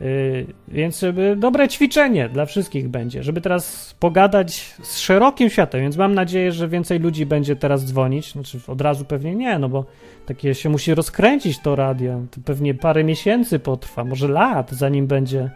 [0.00, 1.04] Yy, więc
[1.36, 6.68] dobre ćwiczenie dla wszystkich będzie, żeby teraz pogadać z szerokim światem, więc mam nadzieję, że
[6.68, 9.84] więcej ludzi będzie teraz dzwonić, znaczy od razu pewnie nie, no bo
[10.26, 15.50] takie się musi rozkręcić to radio, to pewnie parę miesięcy potrwa, może lat, zanim będzie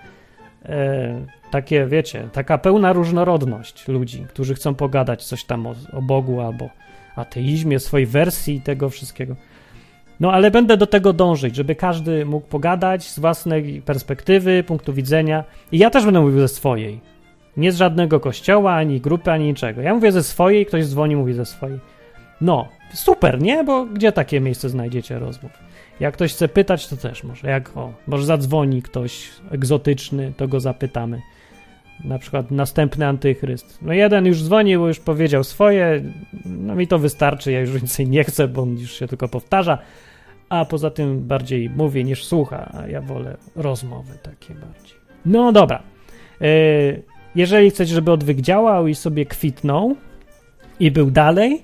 [0.65, 6.41] e, takie, wiecie, taka pełna różnorodność ludzi, którzy chcą pogadać coś tam o, o Bogu
[6.41, 6.69] albo
[7.17, 9.37] ateizmie, swojej wersji tego wszystkiego.
[10.21, 15.45] No ale będę do tego dążyć, żeby każdy mógł pogadać z własnej perspektywy, punktu widzenia.
[15.73, 17.01] I ja też będę mówił ze swojej.
[17.57, 19.81] Nie z żadnego kościoła, ani grupy, ani niczego.
[19.81, 21.79] Ja mówię ze swojej, ktoś dzwoni, mówi ze swojej.
[22.41, 23.65] No, super, nie?
[23.65, 25.53] Bo gdzie takie miejsce znajdziecie rozmów?
[26.01, 27.49] Jak ktoś chce pytać, to też może.
[27.49, 31.21] Jak, o, może zadzwoni ktoś egzotyczny, to go zapytamy.
[32.05, 33.79] Na przykład następny antychryst.
[33.83, 36.03] No jeden już dzwonił, już powiedział swoje,
[36.45, 39.79] no mi to wystarczy, ja już więcej nie chcę, bo on już się tylko powtarza
[40.53, 44.97] a poza tym bardziej mówię niż słucha, a ja wolę rozmowy takie bardziej.
[45.27, 45.83] No dobra.
[46.41, 46.47] E,
[47.35, 49.97] jeżeli chcecie, żeby odwyk działał i sobie kwitnął
[50.81, 51.63] i był dalej,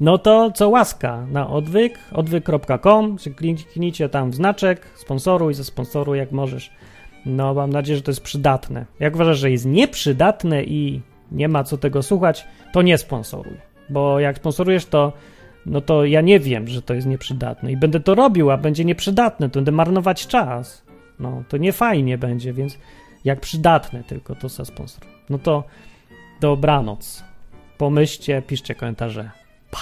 [0.00, 6.70] no to co łaska na odwyk, odwyk.com, kliknijcie tam w znaczek, sponsoruj, zasponsoruj jak możesz.
[7.26, 8.86] No, mam nadzieję, że to jest przydatne.
[9.00, 11.00] Jak uważasz, że jest nieprzydatne i
[11.32, 13.56] nie ma co tego słuchać, to nie sponsoruj.
[13.90, 15.12] Bo jak sponsorujesz, to
[15.66, 18.84] no to ja nie wiem, że to jest nieprzydatne i będę to robił, a będzie
[18.84, 20.82] nieprzydatne, to będę marnować czas.
[21.20, 22.78] No, to nie fajnie będzie, więc
[23.24, 25.04] jak przydatne tylko to za sponsor.
[25.30, 25.64] No to
[26.40, 27.24] dobranoc.
[27.78, 29.30] Pomyślcie, piszcie komentarze.
[29.70, 29.78] Pa!